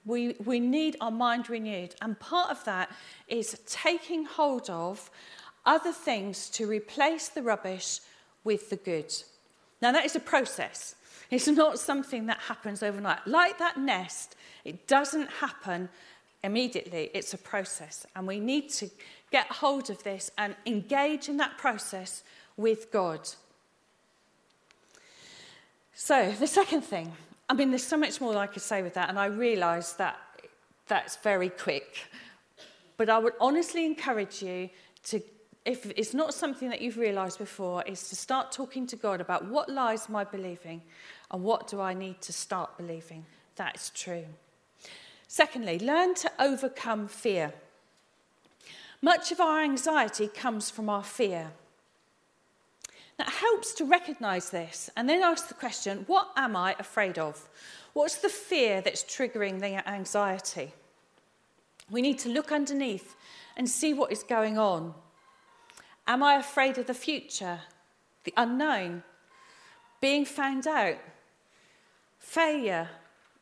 We, 0.04 0.36
we 0.44 0.60
need 0.60 0.96
our 1.00 1.10
mind 1.10 1.48
renewed. 1.48 1.94
And 2.02 2.18
part 2.18 2.50
of 2.50 2.62
that 2.64 2.90
is 3.28 3.58
taking 3.66 4.24
hold 4.24 4.68
of 4.68 5.10
other 5.64 5.92
things 5.92 6.50
to 6.50 6.66
replace 6.66 7.28
the 7.28 7.42
rubbish 7.42 8.00
with 8.44 8.70
the 8.70 8.76
good. 8.76 9.12
Now, 9.80 9.92
that 9.92 10.04
is 10.04 10.16
a 10.16 10.20
process. 10.20 10.94
It's 11.30 11.48
not 11.48 11.78
something 11.78 12.26
that 12.26 12.38
happens 12.38 12.82
overnight. 12.82 13.26
Like 13.26 13.58
that 13.58 13.78
nest, 13.78 14.36
it 14.64 14.86
doesn't 14.86 15.28
happen 15.28 15.88
immediately, 16.42 17.10
it's 17.14 17.32
a 17.32 17.38
process. 17.38 18.06
And 18.14 18.26
we 18.26 18.38
need 18.38 18.68
to 18.70 18.90
get 19.32 19.46
hold 19.50 19.88
of 19.90 20.02
this 20.04 20.30
and 20.36 20.54
engage 20.66 21.28
in 21.28 21.38
that 21.38 21.56
process 21.56 22.22
with 22.56 22.92
God. 22.92 23.28
So, 25.94 26.32
the 26.32 26.46
second 26.46 26.82
thing, 26.82 27.12
I 27.48 27.54
mean, 27.54 27.70
there's 27.70 27.86
so 27.86 27.96
much 27.96 28.20
more 28.20 28.36
I 28.36 28.46
could 28.46 28.62
say 28.62 28.82
with 28.82 28.94
that, 28.94 29.08
and 29.08 29.18
I 29.18 29.26
realise 29.26 29.92
that 29.94 30.18
that's 30.86 31.16
very 31.16 31.48
quick. 31.48 32.06
But 32.96 33.08
I 33.08 33.18
would 33.18 33.34
honestly 33.40 33.84
encourage 33.84 34.42
you 34.42 34.70
to 35.04 35.20
if 35.64 35.90
it's 35.96 36.12
not 36.12 36.34
something 36.34 36.68
that 36.68 36.82
you've 36.82 36.98
realized 36.98 37.38
before, 37.38 37.82
is 37.84 38.10
to 38.10 38.16
start 38.16 38.52
talking 38.52 38.86
to 38.86 38.96
God 38.96 39.22
about 39.22 39.46
what 39.46 39.70
lies 39.70 40.10
am 40.10 40.16
I 40.16 40.24
believing 40.24 40.82
and 41.30 41.42
what 41.42 41.68
do 41.68 41.80
I 41.80 41.94
need 41.94 42.20
to 42.22 42.34
start 42.34 42.76
believing 42.76 43.24
that's 43.56 43.90
true. 43.90 44.24
Secondly, 45.28 45.78
learn 45.78 46.14
to 46.16 46.30
overcome 46.38 47.08
fear. 47.08 47.54
Much 49.00 49.32
of 49.32 49.40
our 49.40 49.62
anxiety 49.62 50.28
comes 50.28 50.70
from 50.70 50.88
our 50.88 51.04
fear. 51.04 51.52
It 53.18 53.28
helps 53.28 53.74
to 53.74 53.84
recognize 53.84 54.50
this 54.50 54.90
and 54.96 55.08
then 55.08 55.22
ask 55.22 55.48
the 55.48 55.54
question 55.54 56.04
what 56.06 56.30
am 56.36 56.56
I 56.56 56.74
afraid 56.78 57.18
of? 57.18 57.48
What's 57.92 58.16
the 58.16 58.28
fear 58.28 58.80
that's 58.80 59.04
triggering 59.04 59.60
the 59.60 59.88
anxiety? 59.88 60.72
We 61.90 62.02
need 62.02 62.18
to 62.20 62.28
look 62.28 62.50
underneath 62.50 63.14
and 63.56 63.68
see 63.68 63.94
what 63.94 64.10
is 64.10 64.22
going 64.22 64.58
on. 64.58 64.94
Am 66.06 66.22
I 66.22 66.36
afraid 66.36 66.76
of 66.78 66.86
the 66.86 66.94
future, 66.94 67.60
the 68.24 68.34
unknown, 68.36 69.02
being 70.00 70.24
found 70.24 70.66
out, 70.66 70.96
failure, 72.18 72.88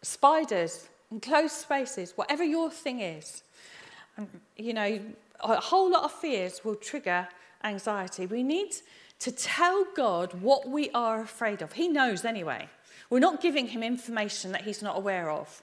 spiders, 0.02 0.88
enclosed 1.10 1.54
spaces, 1.54 2.12
whatever 2.14 2.44
your 2.44 2.70
thing 2.70 3.00
is? 3.00 3.42
You 4.56 4.74
know, 4.74 5.00
a 5.40 5.60
whole 5.60 5.90
lot 5.90 6.04
of 6.04 6.12
fears 6.12 6.60
will 6.62 6.76
trigger 6.76 7.26
anxiety. 7.64 8.26
We 8.26 8.42
need 8.42 8.74
to 9.22 9.32
tell 9.32 9.84
God 9.94 10.40
what 10.40 10.68
we 10.68 10.90
are 10.90 11.20
afraid 11.20 11.62
of. 11.62 11.72
He 11.72 11.88
knows 11.88 12.24
anyway. 12.24 12.68
We're 13.10 13.18
not 13.18 13.40
giving 13.40 13.68
him 13.68 13.82
information 13.82 14.52
that 14.52 14.62
he's 14.62 14.82
not 14.82 14.96
aware 14.96 15.30
of, 15.30 15.62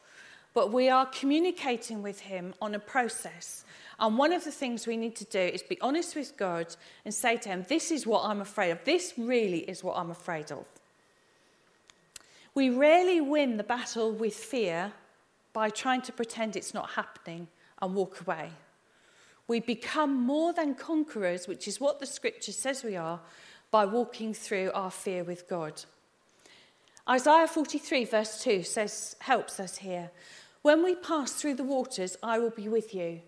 but 0.54 0.72
we 0.72 0.90
are 0.90 1.06
communicating 1.06 2.02
with 2.02 2.20
him 2.20 2.54
on 2.62 2.76
a 2.76 2.80
process 2.80 3.66
and 4.00 4.18
one 4.18 4.32
of 4.32 4.46
the 4.46 4.52
things 4.52 4.88
we 4.88 4.96
need 4.96 5.16
to 5.18 5.26
do 5.26 5.40
is 5.40 5.62
be 5.62 5.80
honest 5.82 6.16
with 6.16 6.38
God 6.38 6.74
and 7.04 7.14
say 7.14 7.36
to 7.38 7.50
Him, 7.50 7.66
This 7.68 7.92
is 7.92 8.08
what 8.08 8.24
I'm 8.24 8.42
afraid 8.42 8.72
of. 8.72 8.84
This 8.86 9.14
really 9.18 9.60
is 9.60 9.84
what 9.84 9.98
I'm 9.98 10.10
afraid 10.10 10.52
of. 10.52 10.66
We 12.56 12.70
rarely 12.70 13.22
win 13.22 13.58
the 13.58 13.64
battle 13.64 14.12
with 14.12 14.34
fear 14.34 14.94
by 15.52 15.70
trying 15.70 16.02
to 16.04 16.14
pretend 16.14 16.56
it's 16.56 16.74
not 16.74 16.92
happening 16.92 17.48
and 17.82 17.94
walk 17.94 18.22
away. 18.22 18.52
We 19.50 19.60
become 19.60 20.14
more 20.14 20.54
than 20.54 20.76
conquerors, 20.76 21.48
which 21.48 21.68
is 21.68 21.82
what 21.82 22.00
the 22.00 22.06
scripture 22.06 22.52
says 22.52 22.84
we 22.84 22.96
are, 22.96 23.20
by 23.72 23.84
walking 23.84 24.32
through 24.32 24.70
our 24.76 24.92
fear 24.92 25.24
with 25.24 25.50
God. 25.50 25.84
Isaiah 27.10 27.48
43, 27.48 28.06
verse 28.06 28.44
2 28.44 28.62
says, 28.62 29.16
helps 29.18 29.60
us 29.60 29.78
here. 29.78 30.12
When 30.62 30.84
we 30.84 30.94
pass 30.94 31.32
through 31.32 31.56
the 31.56 31.64
waters, 31.64 32.16
I 32.22 32.38
will 32.38 32.52
be 32.52 32.70
with 32.70 32.94
you. 32.94 33.22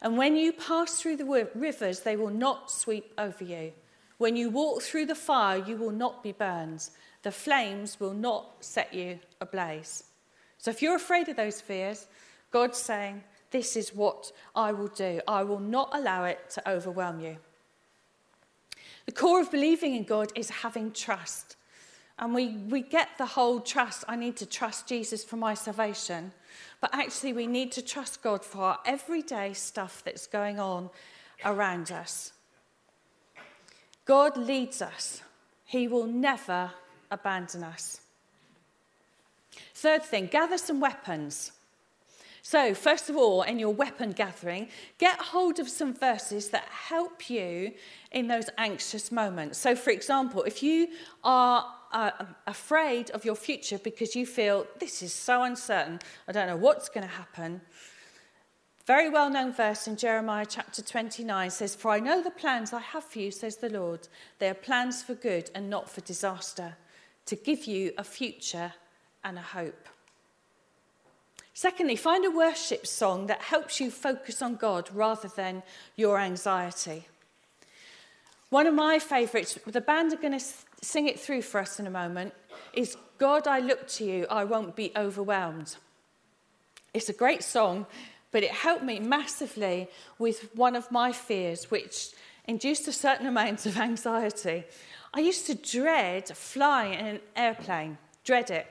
And 0.00 0.16
when 0.16 0.36
you 0.36 0.52
pass 0.52 1.00
through 1.00 1.16
the 1.16 1.48
rivers, 1.56 2.00
they 2.00 2.16
will 2.16 2.30
not 2.30 2.70
sweep 2.70 3.12
over 3.18 3.42
you. 3.42 3.72
When 4.18 4.36
you 4.36 4.50
walk 4.50 4.80
through 4.80 5.06
the 5.06 5.16
fire, 5.16 5.58
you 5.58 5.76
will 5.76 5.90
not 5.90 6.22
be 6.22 6.30
burned. 6.30 6.88
The 7.24 7.32
flames 7.32 7.98
will 7.98 8.14
not 8.14 8.64
set 8.64 8.94
you 8.94 9.18
ablaze. 9.40 10.04
So 10.58 10.70
if 10.70 10.82
you're 10.82 10.94
afraid 10.94 11.28
of 11.28 11.34
those 11.34 11.60
fears, 11.60 12.06
God's 12.52 12.78
saying, 12.78 13.24
This 13.54 13.76
is 13.76 13.94
what 13.94 14.32
I 14.56 14.72
will 14.72 14.88
do. 14.88 15.20
I 15.28 15.44
will 15.44 15.60
not 15.60 15.90
allow 15.92 16.24
it 16.24 16.50
to 16.54 16.68
overwhelm 16.68 17.20
you. 17.20 17.36
The 19.06 19.12
core 19.12 19.40
of 19.40 19.52
believing 19.52 19.94
in 19.94 20.02
God 20.02 20.32
is 20.34 20.50
having 20.50 20.90
trust. 20.90 21.54
And 22.18 22.34
we, 22.34 22.48
we 22.48 22.82
get 22.82 23.10
the 23.16 23.26
whole 23.26 23.60
trust. 23.60 24.02
I 24.08 24.16
need 24.16 24.36
to 24.38 24.46
trust 24.46 24.88
Jesus 24.88 25.22
for 25.22 25.36
my 25.36 25.54
salvation. 25.54 26.32
But 26.80 26.90
actually, 26.92 27.32
we 27.32 27.46
need 27.46 27.70
to 27.72 27.82
trust 27.82 28.24
God 28.24 28.44
for 28.44 28.58
our 28.58 28.78
everyday 28.84 29.52
stuff 29.52 30.02
that's 30.04 30.26
going 30.26 30.58
on 30.58 30.90
around 31.44 31.92
us. 31.92 32.32
God 34.04 34.36
leads 34.36 34.82
us, 34.82 35.22
He 35.64 35.86
will 35.86 36.08
never 36.08 36.72
abandon 37.08 37.62
us. 37.62 38.00
Third 39.74 40.02
thing, 40.02 40.26
gather 40.26 40.58
some 40.58 40.80
weapons. 40.80 41.52
So, 42.46 42.74
first 42.74 43.08
of 43.08 43.16
all, 43.16 43.40
in 43.40 43.58
your 43.58 43.72
weapon 43.72 44.10
gathering, 44.10 44.68
get 44.98 45.18
hold 45.18 45.58
of 45.58 45.66
some 45.66 45.94
verses 45.94 46.50
that 46.50 46.64
help 46.64 47.30
you 47.30 47.72
in 48.12 48.28
those 48.28 48.50
anxious 48.58 49.10
moments. 49.10 49.56
So, 49.56 49.74
for 49.74 49.88
example, 49.88 50.42
if 50.42 50.62
you 50.62 50.88
are 51.24 51.64
uh, 51.90 52.10
afraid 52.46 53.10
of 53.12 53.24
your 53.24 53.34
future 53.34 53.78
because 53.78 54.14
you 54.14 54.26
feel 54.26 54.66
this 54.78 55.02
is 55.02 55.10
so 55.10 55.42
uncertain, 55.44 56.00
I 56.28 56.32
don't 56.32 56.46
know 56.46 56.58
what's 56.58 56.90
going 56.90 57.08
to 57.08 57.14
happen. 57.14 57.62
Very 58.86 59.08
well 59.08 59.30
known 59.30 59.50
verse 59.50 59.88
in 59.88 59.96
Jeremiah 59.96 60.44
chapter 60.46 60.82
29 60.82 61.48
says, 61.48 61.74
For 61.74 61.92
I 61.92 61.98
know 61.98 62.22
the 62.22 62.30
plans 62.30 62.74
I 62.74 62.80
have 62.80 63.04
for 63.04 63.20
you, 63.20 63.30
says 63.30 63.56
the 63.56 63.70
Lord. 63.70 64.06
They 64.38 64.50
are 64.50 64.54
plans 64.54 65.02
for 65.02 65.14
good 65.14 65.50
and 65.54 65.70
not 65.70 65.88
for 65.88 66.02
disaster, 66.02 66.76
to 67.24 67.36
give 67.36 67.64
you 67.64 67.92
a 67.96 68.04
future 68.04 68.74
and 69.24 69.38
a 69.38 69.42
hope. 69.42 69.88
Secondly, 71.54 71.94
find 71.94 72.24
a 72.24 72.30
worship 72.30 72.84
song 72.84 73.28
that 73.28 73.40
helps 73.40 73.80
you 73.80 73.90
focus 73.90 74.42
on 74.42 74.56
God 74.56 74.90
rather 74.92 75.28
than 75.28 75.62
your 75.94 76.18
anxiety. 76.18 77.06
One 78.50 78.66
of 78.66 78.74
my 78.74 78.98
favourites, 78.98 79.56
the 79.64 79.80
band 79.80 80.12
are 80.12 80.16
going 80.16 80.38
to 80.38 80.44
sing 80.82 81.06
it 81.06 81.18
through 81.18 81.42
for 81.42 81.60
us 81.60 81.78
in 81.78 81.86
a 81.86 81.90
moment, 81.90 82.34
is 82.72 82.96
God, 83.18 83.46
I 83.46 83.60
look 83.60 83.86
to 83.88 84.04
you, 84.04 84.26
I 84.28 84.42
won't 84.44 84.74
be 84.74 84.92
overwhelmed. 84.96 85.76
It's 86.92 87.08
a 87.08 87.12
great 87.12 87.44
song, 87.44 87.86
but 88.32 88.42
it 88.42 88.50
helped 88.50 88.84
me 88.84 88.98
massively 88.98 89.88
with 90.18 90.54
one 90.56 90.74
of 90.74 90.90
my 90.90 91.12
fears, 91.12 91.70
which 91.70 92.10
induced 92.46 92.88
a 92.88 92.92
certain 92.92 93.26
amount 93.34 93.64
of 93.66 93.78
anxiety. 93.78 94.64
I 95.12 95.20
used 95.20 95.46
to 95.46 95.54
dread 95.54 96.28
flying 96.36 96.98
in 96.98 97.06
an 97.06 97.20
airplane, 97.36 97.98
dread 98.24 98.50
it. 98.50 98.66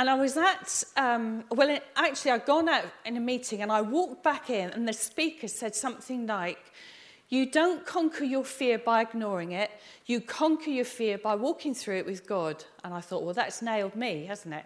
And 0.00 0.08
I 0.08 0.14
was 0.14 0.34
at, 0.38 0.82
um, 0.96 1.44
well, 1.50 1.68
it, 1.68 1.84
actually, 1.94 2.30
I'd 2.30 2.46
gone 2.46 2.70
out 2.70 2.86
in 3.04 3.18
a 3.18 3.20
meeting 3.20 3.60
and 3.60 3.70
I 3.70 3.82
walked 3.82 4.22
back 4.22 4.48
in, 4.48 4.70
and 4.70 4.88
the 4.88 4.94
speaker 4.94 5.46
said 5.46 5.74
something 5.74 6.26
like, 6.26 6.72
You 7.28 7.44
don't 7.44 7.84
conquer 7.84 8.24
your 8.24 8.44
fear 8.44 8.78
by 8.78 9.02
ignoring 9.02 9.52
it, 9.52 9.70
you 10.06 10.22
conquer 10.22 10.70
your 10.70 10.86
fear 10.86 11.18
by 11.18 11.34
walking 11.34 11.74
through 11.74 11.98
it 11.98 12.06
with 12.06 12.26
God. 12.26 12.64
And 12.82 12.94
I 12.94 13.02
thought, 13.02 13.24
Well, 13.24 13.34
that's 13.34 13.60
nailed 13.60 13.94
me, 13.94 14.24
hasn't 14.24 14.54
it? 14.54 14.64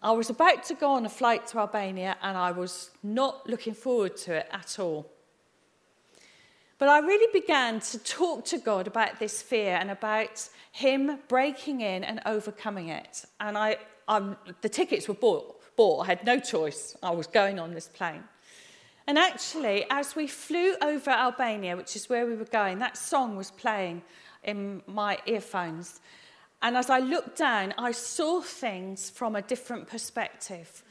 I 0.00 0.12
was 0.12 0.30
about 0.30 0.62
to 0.66 0.74
go 0.74 0.92
on 0.92 1.04
a 1.04 1.08
flight 1.08 1.48
to 1.48 1.58
Albania 1.58 2.16
and 2.22 2.38
I 2.38 2.52
was 2.52 2.92
not 3.02 3.50
looking 3.50 3.74
forward 3.74 4.16
to 4.18 4.34
it 4.34 4.48
at 4.52 4.78
all. 4.78 5.10
But 6.78 6.88
I 6.88 7.00
really 7.00 7.32
began 7.32 7.80
to 7.80 7.98
talk 7.98 8.44
to 8.44 8.58
God 8.58 8.86
about 8.86 9.18
this 9.18 9.42
fear 9.42 9.74
and 9.74 9.90
about 9.90 10.48
Him 10.70 11.18
breaking 11.26 11.80
in 11.80 12.04
and 12.04 12.20
overcoming 12.24 12.90
it. 12.90 13.24
And 13.40 13.58
I, 13.58 13.78
um, 14.08 14.36
the 14.60 14.68
tickets 14.68 15.08
were 15.08 15.14
bought, 15.14 15.60
bought. 15.76 16.02
I 16.02 16.06
had 16.06 16.24
no 16.24 16.38
choice. 16.38 16.96
I 17.02 17.10
was 17.10 17.26
going 17.26 17.58
on 17.58 17.74
this 17.74 17.88
plane. 17.88 18.24
And 19.06 19.18
actually, 19.18 19.86
as 19.90 20.16
we 20.16 20.26
flew 20.26 20.74
over 20.82 21.10
Albania, 21.10 21.76
which 21.76 21.94
is 21.94 22.08
where 22.08 22.26
we 22.26 22.34
were 22.34 22.44
going, 22.44 22.80
that 22.80 22.96
song 22.96 23.36
was 23.36 23.50
playing 23.52 24.02
in 24.42 24.82
my 24.86 25.18
earphones. 25.26 26.00
And 26.62 26.76
as 26.76 26.90
I 26.90 26.98
looked 26.98 27.38
down, 27.38 27.74
I 27.78 27.92
saw 27.92 28.40
things 28.40 29.10
from 29.10 29.36
a 29.36 29.42
different 29.42 29.86
perspective. 29.86 30.82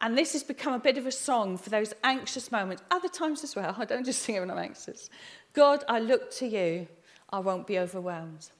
And 0.00 0.16
this 0.16 0.32
has 0.34 0.44
become 0.44 0.74
a 0.74 0.78
bit 0.78 0.96
of 0.98 1.06
a 1.06 1.12
song 1.12 1.58
for 1.58 1.70
those 1.70 1.92
anxious 2.04 2.52
moments, 2.52 2.82
other 2.90 3.08
times 3.08 3.42
as 3.42 3.56
well. 3.56 3.74
I 3.78 3.84
don't 3.84 4.04
just 4.04 4.22
sing 4.22 4.36
it 4.36 4.40
when 4.40 4.50
I'm 4.50 4.58
anxious. 4.58 5.10
God, 5.52 5.84
I 5.88 5.98
look 5.98 6.30
to 6.34 6.46
you, 6.46 6.86
I 7.30 7.40
won't 7.40 7.66
be 7.66 7.78
overwhelmed. 7.78 8.50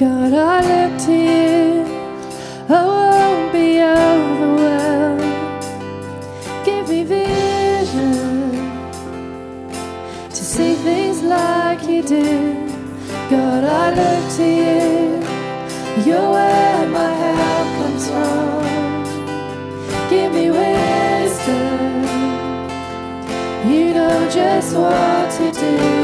God, 0.00 0.32
I 0.32 0.60
look 0.62 0.98
to 1.04 1.12
you. 1.12 1.84
I 2.70 2.82
won't 2.86 3.52
be 3.52 3.82
overwhelmed. 3.82 5.20
Give 6.64 6.88
me 6.88 7.04
vision 7.04 8.50
to 10.30 10.42
see 10.52 10.74
things 10.76 11.20
like 11.22 11.82
you 11.86 12.02
do. 12.02 12.66
God, 13.28 13.62
I 13.64 13.90
look 14.00 14.24
to 14.38 14.46
you. 14.62 15.20
You're 16.06 16.30
where 16.30 16.88
my 16.88 17.12
help 17.22 17.68
comes 17.78 18.08
from. 18.08 18.62
Give 20.08 20.32
me 20.32 20.50
wisdom. 20.50 22.04
You 23.70 23.92
know 23.92 24.30
just 24.30 24.74
what 24.74 25.30
to 25.32 25.52
do. 25.60 25.99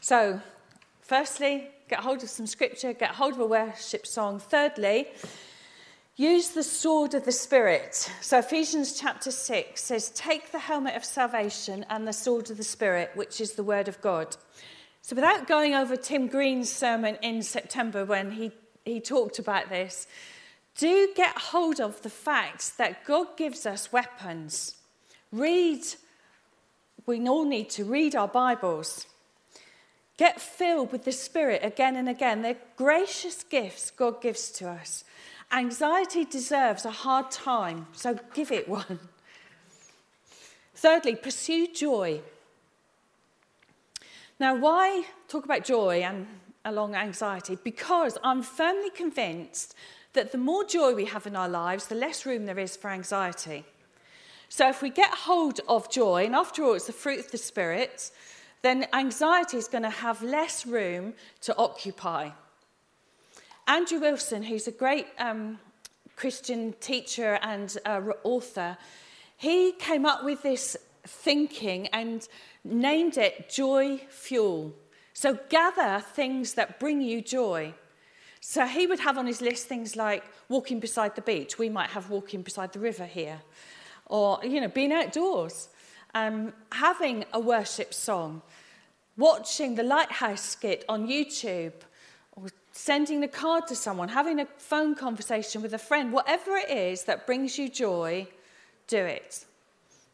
So, 0.00 0.40
firstly, 1.00 1.68
get 1.88 2.00
hold 2.00 2.22
of 2.22 2.28
some 2.28 2.46
scripture, 2.46 2.92
get 2.92 3.12
hold 3.12 3.32
of 3.32 3.40
a 3.40 3.46
worship 3.46 4.06
song. 4.06 4.38
Thirdly, 4.38 5.08
use 6.16 6.50
the 6.50 6.62
sword 6.62 7.14
of 7.14 7.24
the 7.24 7.32
Spirit. 7.32 8.10
So, 8.20 8.40
Ephesians 8.40 9.00
chapter 9.00 9.30
6 9.30 9.82
says, 9.82 10.10
Take 10.10 10.52
the 10.52 10.58
helmet 10.58 10.96
of 10.96 11.04
salvation 11.04 11.86
and 11.88 12.06
the 12.06 12.12
sword 12.12 12.50
of 12.50 12.58
the 12.58 12.64
Spirit, 12.64 13.10
which 13.14 13.40
is 13.40 13.52
the 13.52 13.64
word 13.64 13.88
of 13.88 14.00
God. 14.02 14.36
So, 15.00 15.16
without 15.16 15.46
going 15.46 15.74
over 15.74 15.96
Tim 15.96 16.26
Green's 16.26 16.70
sermon 16.70 17.16
in 17.22 17.42
September 17.42 18.04
when 18.04 18.32
he, 18.32 18.52
he 18.84 19.00
talked 19.00 19.38
about 19.38 19.70
this, 19.70 20.06
do 20.76 21.10
get 21.16 21.38
hold 21.38 21.80
of 21.80 22.02
the 22.02 22.10
fact 22.10 22.76
that 22.76 23.06
God 23.06 23.36
gives 23.38 23.64
us 23.64 23.92
weapons. 23.92 24.76
Read, 25.32 25.84
we 27.06 27.26
all 27.28 27.44
need 27.44 27.70
to 27.70 27.84
read 27.84 28.14
our 28.14 28.28
Bibles. 28.28 29.06
Get 30.16 30.40
filled 30.40 30.92
with 30.92 31.04
the 31.04 31.12
Spirit 31.12 31.60
again 31.64 31.96
and 31.96 32.08
again. 32.08 32.42
They're 32.42 32.56
gracious 32.76 33.42
gifts 33.42 33.90
God 33.90 34.22
gives 34.22 34.50
to 34.52 34.68
us. 34.68 35.04
Anxiety 35.52 36.24
deserves 36.24 36.84
a 36.84 36.90
hard 36.90 37.30
time, 37.30 37.86
so 37.92 38.18
give 38.32 38.50
it 38.50 38.68
one. 38.68 38.98
Thirdly, 40.74 41.16
pursue 41.16 41.66
joy. 41.68 42.20
Now, 44.40 44.56
why 44.56 45.04
talk 45.28 45.44
about 45.44 45.64
joy 45.64 46.02
and 46.02 46.26
along 46.64 46.94
anxiety? 46.94 47.56
Because 47.62 48.18
I'm 48.24 48.42
firmly 48.42 48.90
convinced 48.90 49.74
that 50.14 50.32
the 50.32 50.38
more 50.38 50.64
joy 50.64 50.94
we 50.94 51.04
have 51.06 51.26
in 51.26 51.36
our 51.36 51.48
lives, 51.48 51.86
the 51.86 51.94
less 51.94 52.24
room 52.24 52.46
there 52.46 52.58
is 52.58 52.76
for 52.76 52.90
anxiety. 52.90 53.64
So, 54.56 54.68
if 54.68 54.82
we 54.82 54.90
get 54.90 55.10
hold 55.10 55.58
of 55.66 55.90
joy, 55.90 56.26
and 56.26 56.36
after 56.36 56.62
all, 56.62 56.74
it's 56.74 56.86
the 56.86 56.92
fruit 56.92 57.18
of 57.18 57.28
the 57.32 57.38
Spirit, 57.38 58.12
then 58.62 58.86
anxiety 58.92 59.56
is 59.56 59.66
going 59.66 59.82
to 59.82 59.90
have 59.90 60.22
less 60.22 60.64
room 60.64 61.14
to 61.40 61.56
occupy. 61.56 62.30
Andrew 63.66 63.98
Wilson, 63.98 64.44
who's 64.44 64.68
a 64.68 64.70
great 64.70 65.08
um, 65.18 65.58
Christian 66.14 66.72
teacher 66.74 67.40
and 67.42 67.76
uh, 67.84 68.00
author, 68.22 68.78
he 69.38 69.72
came 69.72 70.06
up 70.06 70.22
with 70.22 70.42
this 70.42 70.76
thinking 71.04 71.88
and 71.88 72.28
named 72.62 73.18
it 73.18 73.50
joy 73.50 74.02
fuel. 74.08 74.72
So 75.14 75.36
gather 75.48 75.98
things 75.98 76.54
that 76.54 76.78
bring 76.78 77.00
you 77.00 77.22
joy. 77.22 77.74
So 78.38 78.66
he 78.66 78.86
would 78.86 79.00
have 79.00 79.18
on 79.18 79.26
his 79.26 79.40
list 79.40 79.66
things 79.66 79.96
like 79.96 80.22
walking 80.48 80.78
beside 80.78 81.16
the 81.16 81.22
beach. 81.22 81.58
We 81.58 81.70
might 81.70 81.90
have 81.90 82.08
walking 82.08 82.42
beside 82.42 82.72
the 82.72 82.78
river 82.78 83.04
here. 83.04 83.40
Or, 84.06 84.38
you 84.44 84.60
know, 84.60 84.68
being 84.68 84.92
outdoors. 84.92 85.68
Um, 86.14 86.52
having 86.70 87.24
a 87.32 87.40
worship 87.40 87.92
song 87.92 88.42
watching 89.16 89.74
the 89.74 89.82
Lighthouse 89.82 90.42
skit 90.42 90.84
on 90.88 91.06
YouTube, 91.06 91.72
or 92.32 92.48
sending 92.72 93.22
a 93.22 93.28
card 93.28 93.66
to 93.68 93.76
someone, 93.76 94.08
having 94.08 94.40
a 94.40 94.46
phone 94.58 94.94
conversation 94.94 95.62
with 95.62 95.74
a 95.74 95.78
friend, 95.78 96.12
whatever 96.12 96.56
it 96.56 96.70
is 96.70 97.04
that 97.04 97.26
brings 97.26 97.58
you 97.58 97.68
joy, 97.68 98.26
do 98.86 98.98
it. 98.98 99.44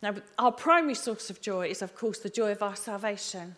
Now, 0.02 0.14
our 0.38 0.52
primary 0.52 0.94
source 0.94 1.30
of 1.30 1.40
joy 1.40 1.68
is, 1.68 1.82
of 1.82 1.94
course, 1.94 2.18
the 2.18 2.30
joy 2.30 2.52
of 2.52 2.62
our 2.62 2.76
salvation. 2.76 3.56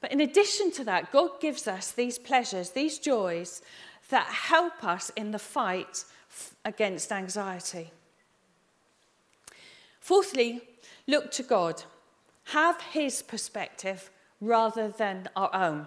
But 0.00 0.12
in 0.12 0.20
addition 0.20 0.70
to 0.72 0.84
that, 0.84 1.12
God 1.12 1.40
gives 1.40 1.68
us 1.68 1.92
these 1.92 2.18
pleasures, 2.18 2.70
these 2.70 2.98
joys 2.98 3.62
that 4.08 4.26
help 4.26 4.82
us 4.82 5.10
in 5.16 5.30
the 5.30 5.38
fight 5.38 6.04
against 6.64 7.12
anxiety. 7.12 7.90
Fourthly, 10.10 10.60
look 11.06 11.30
to 11.30 11.44
God. 11.44 11.84
Have 12.46 12.80
His 12.80 13.22
perspective 13.22 14.10
rather 14.40 14.88
than 14.88 15.28
our 15.36 15.54
own. 15.54 15.86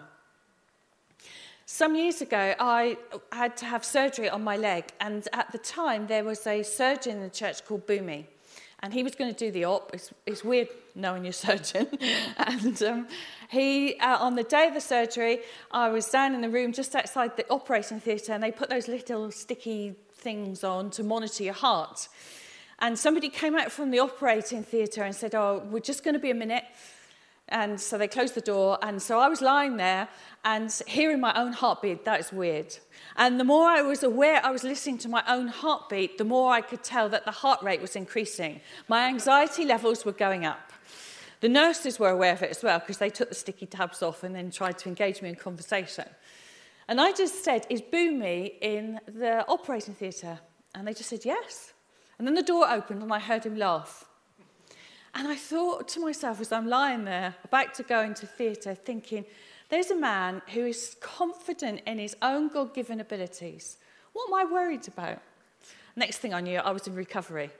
Some 1.65 1.97
years 1.97 2.21
ago, 2.21 2.55
I 2.57 2.95
had 3.33 3.57
to 3.57 3.65
have 3.65 3.83
surgery 3.83 4.29
on 4.29 4.41
my 4.41 4.55
leg, 4.55 4.85
and 5.01 5.27
at 5.33 5.51
the 5.51 5.57
time, 5.57 6.07
there 6.07 6.23
was 6.23 6.47
a 6.47 6.63
surgeon 6.63 7.17
in 7.17 7.23
the 7.23 7.29
church 7.29 7.65
called 7.65 7.85
Boomy, 7.85 8.27
and 8.79 8.93
he 8.93 9.03
was 9.03 9.13
going 9.13 9.29
to 9.29 9.37
do 9.37 9.51
the 9.51 9.65
op. 9.65 9.91
It's, 9.93 10.13
it's 10.25 10.41
weird 10.41 10.69
knowing 10.95 11.25
your 11.25 11.33
surgeon. 11.47 11.89
and 12.37 12.81
um, 12.81 13.07
he, 13.49 13.97
uh, 13.99 14.19
on 14.19 14.35
the 14.35 14.43
day 14.43 14.67
of 14.67 14.73
the 14.73 14.79
surgery, 14.79 15.39
I 15.69 15.89
was 15.89 16.05
down 16.07 16.33
in 16.33 16.39
the 16.39 16.49
room 16.49 16.71
just 16.71 16.95
outside 16.95 17.35
the 17.35 17.45
operating 17.49 17.99
theatre, 17.99 18.31
and 18.31 18.41
they 18.41 18.53
put 18.53 18.69
those 18.69 18.87
little 18.87 19.31
sticky 19.31 19.95
things 20.13 20.63
on 20.63 20.91
to 20.91 21.03
monitor 21.03 21.43
your 21.43 21.55
heart. 21.55 22.07
And 22.83 22.99
somebody 22.99 23.29
came 23.29 23.55
out 23.55 23.71
from 23.71 23.91
the 23.91 23.99
operating 23.99 24.61
theatre 24.61 25.03
and 25.03 25.15
said, 25.15 25.33
Oh, 25.33 25.63
we're 25.71 25.79
just 25.79 26.03
going 26.03 26.15
to 26.15 26.19
be 26.19 26.31
a 26.31 26.35
minute. 26.35 26.65
And 27.47 27.79
so 27.79 27.97
they 27.97 28.09
closed 28.09 28.35
the 28.35 28.41
door. 28.41 28.77
And 28.81 29.01
so 29.01 29.19
I 29.19 29.29
was 29.29 29.41
lying 29.41 29.77
there 29.77 30.09
and 30.43 30.69
hearing 30.85 31.21
my 31.21 31.33
own 31.33 31.53
heartbeat. 31.53 32.03
That 32.03 32.19
is 32.19 32.33
weird. 32.33 32.75
And 33.15 33.39
the 33.39 33.45
more 33.45 33.69
I 33.69 33.81
was 33.81 34.03
aware 34.03 34.45
I 34.45 34.51
was 34.51 34.65
listening 34.65 34.97
to 34.99 35.07
my 35.07 35.23
own 35.29 35.47
heartbeat, 35.47 36.17
the 36.17 36.25
more 36.25 36.51
I 36.51 36.59
could 36.59 36.83
tell 36.83 37.07
that 37.07 37.23
the 37.23 37.31
heart 37.31 37.63
rate 37.63 37.81
was 37.81 37.95
increasing. 37.95 38.59
My 38.89 39.07
anxiety 39.07 39.63
levels 39.63 40.03
were 40.03 40.11
going 40.11 40.45
up. 40.45 40.73
The 41.39 41.47
nurses 41.47 41.99
were 41.99 42.09
aware 42.09 42.33
of 42.33 42.43
it 42.43 42.49
as 42.49 42.63
well 42.63 42.79
because 42.79 42.97
they 42.97 43.09
took 43.09 43.29
the 43.29 43.35
sticky 43.35 43.67
tabs 43.67 44.01
off 44.01 44.25
and 44.25 44.35
then 44.35 44.51
tried 44.51 44.77
to 44.79 44.89
engage 44.89 45.21
me 45.21 45.29
in 45.29 45.35
conversation. 45.35 46.09
And 46.89 46.99
I 46.99 47.13
just 47.13 47.45
said, 47.45 47.65
Is 47.69 47.81
Boomy 47.81 48.55
in 48.59 48.99
the 49.07 49.47
operating 49.47 49.93
theatre? 49.93 50.39
And 50.75 50.85
they 50.85 50.93
just 50.93 51.09
said, 51.09 51.23
Yes. 51.23 51.72
And 52.17 52.27
then 52.27 52.35
the 52.35 52.43
door 52.43 52.69
opened 52.69 53.01
and 53.01 53.13
I 53.13 53.19
heard 53.19 53.45
him 53.45 53.57
laugh. 53.57 54.05
And 55.15 55.27
I 55.27 55.35
thought 55.35 55.87
to 55.89 55.99
myself 55.99 56.41
as 56.41 56.51
I'm 56.51 56.67
lying 56.67 57.05
there, 57.05 57.35
about 57.43 57.73
to 57.75 57.83
go 57.83 58.01
into 58.01 58.25
theatre, 58.25 58.73
thinking, 58.73 59.25
there's 59.69 59.91
a 59.91 59.95
man 59.95 60.41
who 60.53 60.65
is 60.65 60.95
confident 61.01 61.81
in 61.85 61.99
his 61.99 62.15
own 62.21 62.47
God 62.49 62.73
given 62.73 62.99
abilities. 62.99 63.77
What 64.13 64.27
am 64.27 64.33
I 64.35 64.51
worried 64.51 64.87
about? 64.87 65.19
Next 65.95 66.17
thing 66.17 66.33
I 66.33 66.41
knew, 66.41 66.57
I 66.57 66.71
was 66.71 66.87
in 66.87 66.95
recovery. 66.95 67.51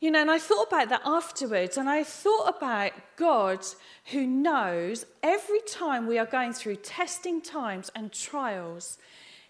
You 0.00 0.10
know, 0.10 0.20
and 0.20 0.30
I 0.30 0.38
thought 0.38 0.68
about 0.68 0.88
that 0.90 1.02
afterwards, 1.04 1.76
and 1.76 1.88
I 1.88 2.04
thought 2.04 2.56
about 2.56 2.92
God 3.16 3.64
who 4.06 4.26
knows 4.26 5.06
every 5.22 5.60
time 5.60 6.06
we 6.06 6.18
are 6.18 6.26
going 6.26 6.52
through 6.52 6.76
testing 6.76 7.40
times 7.40 7.90
and 7.94 8.12
trials, 8.12 8.98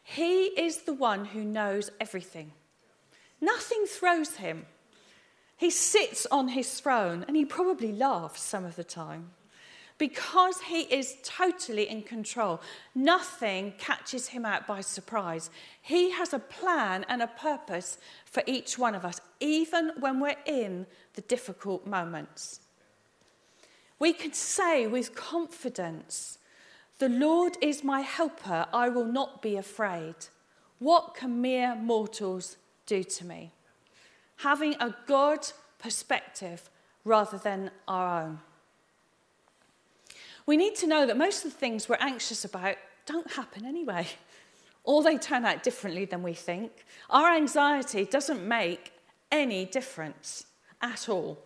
He 0.03 0.44
is 0.44 0.83
the 0.83 0.94
one 0.94 1.24
who 1.24 1.44
knows 1.44 1.90
everything. 2.00 2.53
Nothing 3.44 3.87
throws 3.87 4.37
Him. 4.37 4.66
He 5.57 5.70
sits 5.70 6.26
on 6.30 6.48
his 6.48 6.80
throne 6.80 7.24
and 7.26 7.37
he 7.37 7.44
probably 7.44 7.92
laughs 7.92 8.42
some 8.42 8.64
of 8.64 8.76
the 8.76 8.85
time 8.85 9.30
because 9.96 10.61
he 10.62 10.80
is 10.83 11.16
totally 11.22 11.88
in 11.88 12.02
control. 12.02 12.61
Nothing 12.94 13.74
catches 13.78 14.28
him 14.28 14.44
out 14.44 14.66
by 14.66 14.80
surprise. 14.80 15.50
He 15.80 16.11
has 16.11 16.33
a 16.33 16.40
plan 16.40 17.07
and 17.09 17.22
a 17.22 17.28
purpose 17.28 17.98
for 18.24 18.42
each 18.46 18.76
one 18.76 18.94
of 18.96 19.04
us, 19.04 19.20
even 19.38 19.92
when 20.00 20.18
we're 20.18 20.37
in 20.46 20.87
the 21.14 21.22
difficult 21.22 21.87
moments. 21.87 22.61
We 24.00 24.12
can 24.12 24.33
say 24.33 24.88
with 24.88 25.14
confidence, 25.14 26.38
The 26.98 27.09
Lord 27.09 27.57
is 27.61 27.85
my 27.85 28.00
helper, 28.00 28.66
I 28.72 28.88
will 28.88 29.07
not 29.07 29.40
be 29.40 29.57
afraid. 29.57 30.16
What 30.80 31.14
can 31.14 31.40
mere 31.40 31.76
mortals 31.76 32.57
do 32.87 33.03
to 33.03 33.25
me? 33.25 33.53
having 34.37 34.75
a 34.81 34.94
God 35.07 35.47
perspective 35.79 36.70
rather 37.05 37.38
than 37.38 37.70
our 37.87 38.23
own. 38.23 38.40
We 40.47 40.57
need 40.57 40.75
to 40.77 40.87
know 40.87 41.07
that 41.07 41.16
most 41.16 41.44
of 41.44 41.53
the 41.53 41.59
things 41.59 41.88
we're 41.88 41.97
anxious 41.97 42.44
about 42.44 42.77
don't 43.07 43.31
happen 43.33 43.64
anyway, 43.64 44.07
or 44.83 45.03
they 45.03 45.16
turn 45.16 45.44
out 45.44 45.62
differently 45.62 46.05
than 46.05 46.23
we 46.23 46.35
think. 46.35 46.85
Our 47.11 47.35
anxiety 47.35 48.05
doesn't 48.05 48.47
make 48.47 48.92
any 49.31 49.64
difference 49.64 50.47
at 50.83 51.09
all. 51.09 51.38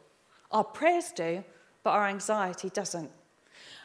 Our 0.50 0.64
prayers 0.64 1.12
do, 1.14 1.44
but 1.84 1.90
our 1.90 2.08
anxiety 2.08 2.70
doesn't. 2.70 3.10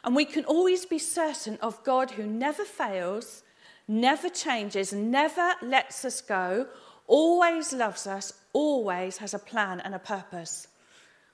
And 0.03 0.15
we 0.15 0.25
can 0.25 0.45
always 0.45 0.85
be 0.85 0.99
certain 0.99 1.57
of 1.61 1.83
God 1.83 2.11
who 2.11 2.25
never 2.25 2.65
fails, 2.65 3.43
never 3.87 4.29
changes, 4.29 4.91
never 4.91 5.53
lets 5.61 6.03
us 6.03 6.19
go, 6.21 6.67
always 7.07 7.73
loves 7.73 8.07
us, 8.07 8.33
always 8.53 9.17
has 9.17 9.33
a 9.33 9.39
plan 9.39 9.79
and 9.79 9.93
a 9.93 9.99
purpose. 9.99 10.67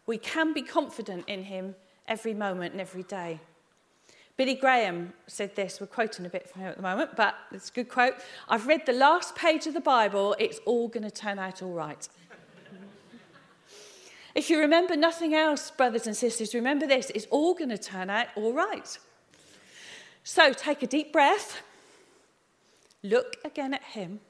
We 0.05 0.17
can 0.17 0.53
be 0.53 0.62
confident 0.62 1.25
in 1.27 1.43
him 1.43 1.75
every 2.08 2.34
moment 2.34 2.71
and 2.73 2.82
every 2.82 3.03
day. 3.03 3.39
Billy 4.39 4.55
Graham 4.55 5.12
said 5.27 5.53
this, 5.58 5.82
we're 5.82 5.88
quoting 5.88 6.25
a 6.25 6.29
bit 6.29 6.49
from 6.49 6.62
him 6.62 6.69
at 6.69 6.77
the 6.77 6.82
moment, 6.82 7.17
but 7.17 7.36
it's 7.51 7.69
a 7.69 7.73
good 7.73 7.89
quote. 7.89 8.13
I've 8.47 8.67
read 8.67 8.86
the 8.86 8.93
last 8.93 9.36
page 9.36 9.67
of 9.67 9.73
the 9.73 9.82
Bible, 9.82 10.34
it's 10.39 10.60
all 10.65 10.88
going 10.88 11.03
to 11.03 11.12
turn 11.12 11.38
out 11.38 11.62
all 11.62 11.73
right. 11.73 12.08
if 14.34 14.49
you 14.49 14.60
remember 14.60 14.95
nothing 14.95 15.34
else, 15.34 15.69
brothers 15.71 16.08
and 16.08 16.15
sisters, 16.15 16.53
remember 16.53 16.88
this 16.88 17.12
it's 17.13 17.27
all 17.29 17.53
going 17.53 17.69
to 17.69 17.77
turn 17.77 18.10
out 18.10 18.27
all 18.38 18.53
right. 18.53 18.97
So 20.23 20.53
take 20.53 20.84
a 20.84 20.88
deep 20.88 21.12
breath, 21.12 21.62
look 23.03 23.36
again 23.43 23.73
at 23.73 23.84
him, 23.84 24.21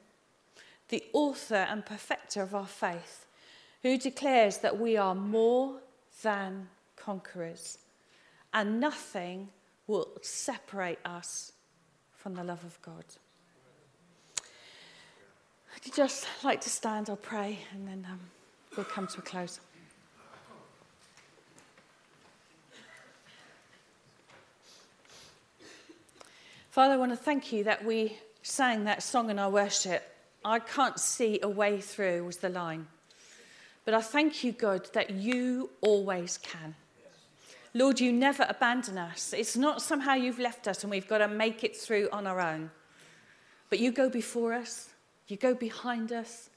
the 0.90 1.04
author 1.12 1.66
and 1.70 1.86
perfecter 1.86 2.42
of 2.42 2.54
our 2.54 2.66
faith, 2.66 3.26
who 3.82 3.96
declares 3.96 4.58
that 4.58 4.78
we 4.78 4.96
are 4.96 5.14
more 5.14 5.80
than 6.22 6.68
conquerors 6.96 7.78
and 8.52 8.80
nothing 8.80 9.48
will 9.86 10.08
separate 10.22 10.98
us 11.04 11.52
from 12.16 12.34
the 12.34 12.44
love 12.44 12.62
of 12.64 12.80
God. 12.82 13.04
I'd 15.74 15.94
just 15.94 16.26
like 16.44 16.60
to 16.62 16.70
stand, 16.70 17.08
I'll 17.08 17.16
pray, 17.16 17.60
and 17.72 17.86
then 17.86 18.06
um, 18.10 18.20
we'll 18.76 18.84
come 18.84 19.06
to 19.06 19.18
a 19.18 19.22
close. 19.22 19.60
Father, 26.70 26.94
I 26.94 26.96
want 26.96 27.12
to 27.12 27.16
thank 27.16 27.52
you 27.52 27.64
that 27.64 27.84
we 27.84 28.18
sang 28.42 28.84
that 28.84 29.02
song 29.02 29.30
in 29.30 29.38
our 29.38 29.50
worship 29.50 30.02
I 30.44 30.58
can't 30.58 30.98
see 30.98 31.40
a 31.42 31.48
way 31.48 31.80
through, 31.80 32.24
was 32.24 32.38
the 32.38 32.48
line. 32.48 32.86
But 33.84 33.94
I 33.94 34.00
thank 34.00 34.44
you, 34.44 34.52
God, 34.52 34.88
that 34.92 35.10
you 35.10 35.70
always 35.80 36.38
can. 36.38 36.74
Lord, 37.72 38.00
you 38.00 38.12
never 38.12 38.46
abandon 38.48 38.98
us. 38.98 39.32
It's 39.32 39.56
not 39.56 39.80
somehow 39.80 40.14
you've 40.14 40.38
left 40.38 40.66
us 40.66 40.82
and 40.82 40.90
we've 40.90 41.08
got 41.08 41.18
to 41.18 41.28
make 41.28 41.62
it 41.62 41.76
through 41.76 42.08
on 42.12 42.26
our 42.26 42.40
own. 42.40 42.70
But 43.68 43.78
you 43.78 43.92
go 43.92 44.08
before 44.08 44.52
us, 44.54 44.90
you 45.28 45.36
go 45.36 45.54
behind 45.54 46.12
us, 46.12 46.50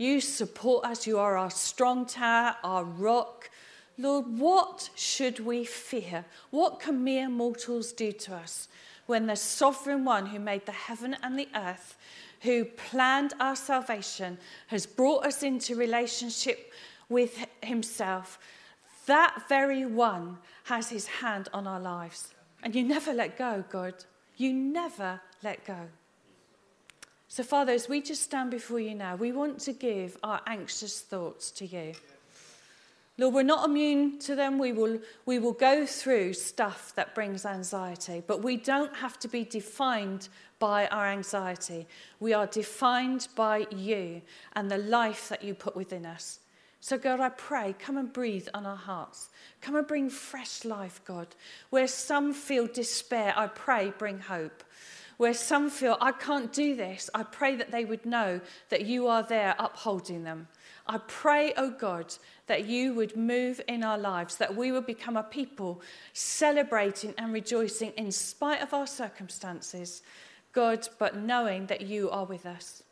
you 0.00 0.22
support 0.22 0.86
us. 0.86 1.06
You 1.06 1.18
are 1.18 1.36
our 1.36 1.50
strong 1.50 2.06
tower, 2.06 2.56
our 2.64 2.84
rock. 2.84 3.50
Lord, 3.98 4.38
what 4.38 4.88
should 4.94 5.40
we 5.40 5.66
fear? 5.66 6.24
What 6.50 6.80
can 6.80 7.04
mere 7.04 7.28
mortals 7.28 7.92
do 7.92 8.10
to 8.10 8.34
us 8.34 8.68
when 9.04 9.26
the 9.26 9.36
sovereign 9.36 10.06
one 10.06 10.24
who 10.24 10.38
made 10.38 10.64
the 10.64 10.72
heaven 10.72 11.18
and 11.22 11.38
the 11.38 11.48
earth 11.54 11.98
who 12.40 12.64
planned 12.64 13.34
our 13.40 13.56
salvation, 13.56 14.38
has 14.68 14.86
brought 14.86 15.24
us 15.24 15.42
into 15.42 15.76
relationship 15.76 16.72
with 17.08 17.46
Himself, 17.62 18.38
that 19.06 19.48
very 19.48 19.84
one 19.86 20.38
has 20.64 20.88
His 20.88 21.06
hand 21.06 21.48
on 21.52 21.66
our 21.66 21.80
lives. 21.80 22.34
And 22.62 22.74
you 22.74 22.82
never 22.82 23.12
let 23.12 23.38
go, 23.38 23.64
God. 23.70 23.94
You 24.36 24.52
never 24.52 25.20
let 25.42 25.64
go. 25.64 25.88
So, 27.28 27.42
Father, 27.42 27.72
as 27.72 27.88
we 27.88 28.02
just 28.02 28.22
stand 28.22 28.50
before 28.50 28.80
you 28.80 28.94
now, 28.94 29.16
we 29.16 29.32
want 29.32 29.60
to 29.60 29.72
give 29.72 30.16
our 30.22 30.40
anxious 30.46 31.00
thoughts 31.00 31.50
to 31.52 31.66
you. 31.66 31.92
Lord, 33.20 33.34
we're 33.34 33.42
not 33.42 33.68
immune 33.68 34.18
to 34.20 34.34
them. 34.34 34.58
We 34.58 34.72
will, 34.72 34.98
we 35.26 35.38
will 35.38 35.52
go 35.52 35.84
through 35.84 36.32
stuff 36.32 36.94
that 36.94 37.14
brings 37.14 37.44
anxiety, 37.44 38.22
but 38.26 38.42
we 38.42 38.56
don't 38.56 38.96
have 38.96 39.18
to 39.18 39.28
be 39.28 39.44
defined 39.44 40.30
by 40.58 40.86
our 40.86 41.06
anxiety. 41.06 41.86
We 42.18 42.32
are 42.32 42.46
defined 42.46 43.28
by 43.36 43.66
you 43.70 44.22
and 44.54 44.70
the 44.70 44.78
life 44.78 45.28
that 45.28 45.44
you 45.44 45.52
put 45.52 45.76
within 45.76 46.06
us. 46.06 46.38
So, 46.80 46.96
God, 46.96 47.20
I 47.20 47.28
pray, 47.28 47.74
come 47.78 47.98
and 47.98 48.10
breathe 48.10 48.48
on 48.54 48.64
our 48.64 48.74
hearts. 48.74 49.28
Come 49.60 49.76
and 49.76 49.86
bring 49.86 50.08
fresh 50.08 50.64
life, 50.64 51.02
God. 51.04 51.26
Where 51.68 51.88
some 51.88 52.32
feel 52.32 52.68
despair, 52.68 53.34
I 53.36 53.48
pray, 53.48 53.92
bring 53.98 54.20
hope. 54.20 54.64
Where 55.18 55.34
some 55.34 55.68
feel, 55.68 55.98
I 56.00 56.12
can't 56.12 56.50
do 56.54 56.74
this, 56.74 57.10
I 57.12 57.24
pray 57.24 57.54
that 57.56 57.70
they 57.70 57.84
would 57.84 58.06
know 58.06 58.40
that 58.70 58.86
you 58.86 59.08
are 59.08 59.22
there 59.22 59.54
upholding 59.58 60.24
them. 60.24 60.48
I 60.90 60.98
pray, 61.06 61.52
oh 61.56 61.70
God, 61.70 62.12
that 62.48 62.66
you 62.66 62.94
would 62.94 63.16
move 63.16 63.60
in 63.68 63.84
our 63.84 63.96
lives, 63.96 64.34
that 64.38 64.56
we 64.56 64.72
would 64.72 64.86
become 64.86 65.16
a 65.16 65.22
people 65.22 65.82
celebrating 66.14 67.14
and 67.16 67.32
rejoicing 67.32 67.92
in 67.92 68.10
spite 68.10 68.60
of 68.60 68.74
our 68.74 68.88
circumstances, 68.88 70.02
God, 70.52 70.88
but 70.98 71.16
knowing 71.16 71.66
that 71.66 71.82
you 71.82 72.10
are 72.10 72.24
with 72.24 72.44
us. 72.44 72.82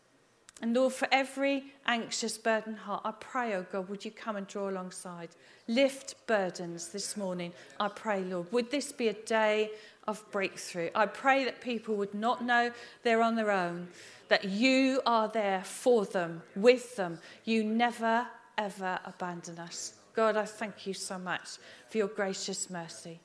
And 0.63 0.75
Lord, 0.75 0.93
for 0.93 1.09
every 1.11 1.73
anxious, 1.87 2.39
burdened 2.39 2.79
heart, 2.79 3.03
I 3.05 3.11
pray, 3.19 3.55
oh 3.55 3.67
God, 3.73 3.89
would 3.89 4.05
you 4.05 4.13
come 4.13 4.37
and 4.37 4.47
draw 4.47 4.71
alongside? 4.71 5.31
Lift 5.67 6.15
burdens 6.29 6.91
this 6.91 7.17
morning. 7.17 7.53
I 7.81 7.89
pray, 7.89 8.23
Lord, 8.23 8.53
would 8.53 8.71
this 8.71 8.93
be 8.93 9.09
a 9.09 9.13
day 9.13 9.73
of 10.07 10.25
breakthrough? 10.31 10.91
I 10.95 11.07
pray 11.07 11.45
that 11.45 11.61
people 11.61 11.97
would 11.97 12.15
not 12.15 12.45
know 12.45 12.71
they're 13.03 13.23
on 13.23 13.35
their 13.35 13.51
own, 13.51 13.89
that 14.29 14.45
you 14.45 15.01
are 15.07 15.29
there 15.29 15.63
for 15.65 16.05
them, 16.05 16.43
with 16.55 16.97
them. 16.97 17.19
You 17.45 17.65
never, 17.65 18.27
ever 18.57 18.99
abandon 19.05 19.59
us. 19.59 19.95
God, 20.15 20.37
I 20.37 20.45
thank 20.45 20.87
you 20.87 20.95
so 20.95 21.19
much 21.19 21.59
for 21.89 21.99
your 21.99 22.09
gracious 22.09 22.71
mercy. 22.71 23.21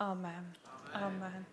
Amen. 0.00 0.32
Amen. 0.94 1.22
Amen. 1.22 1.46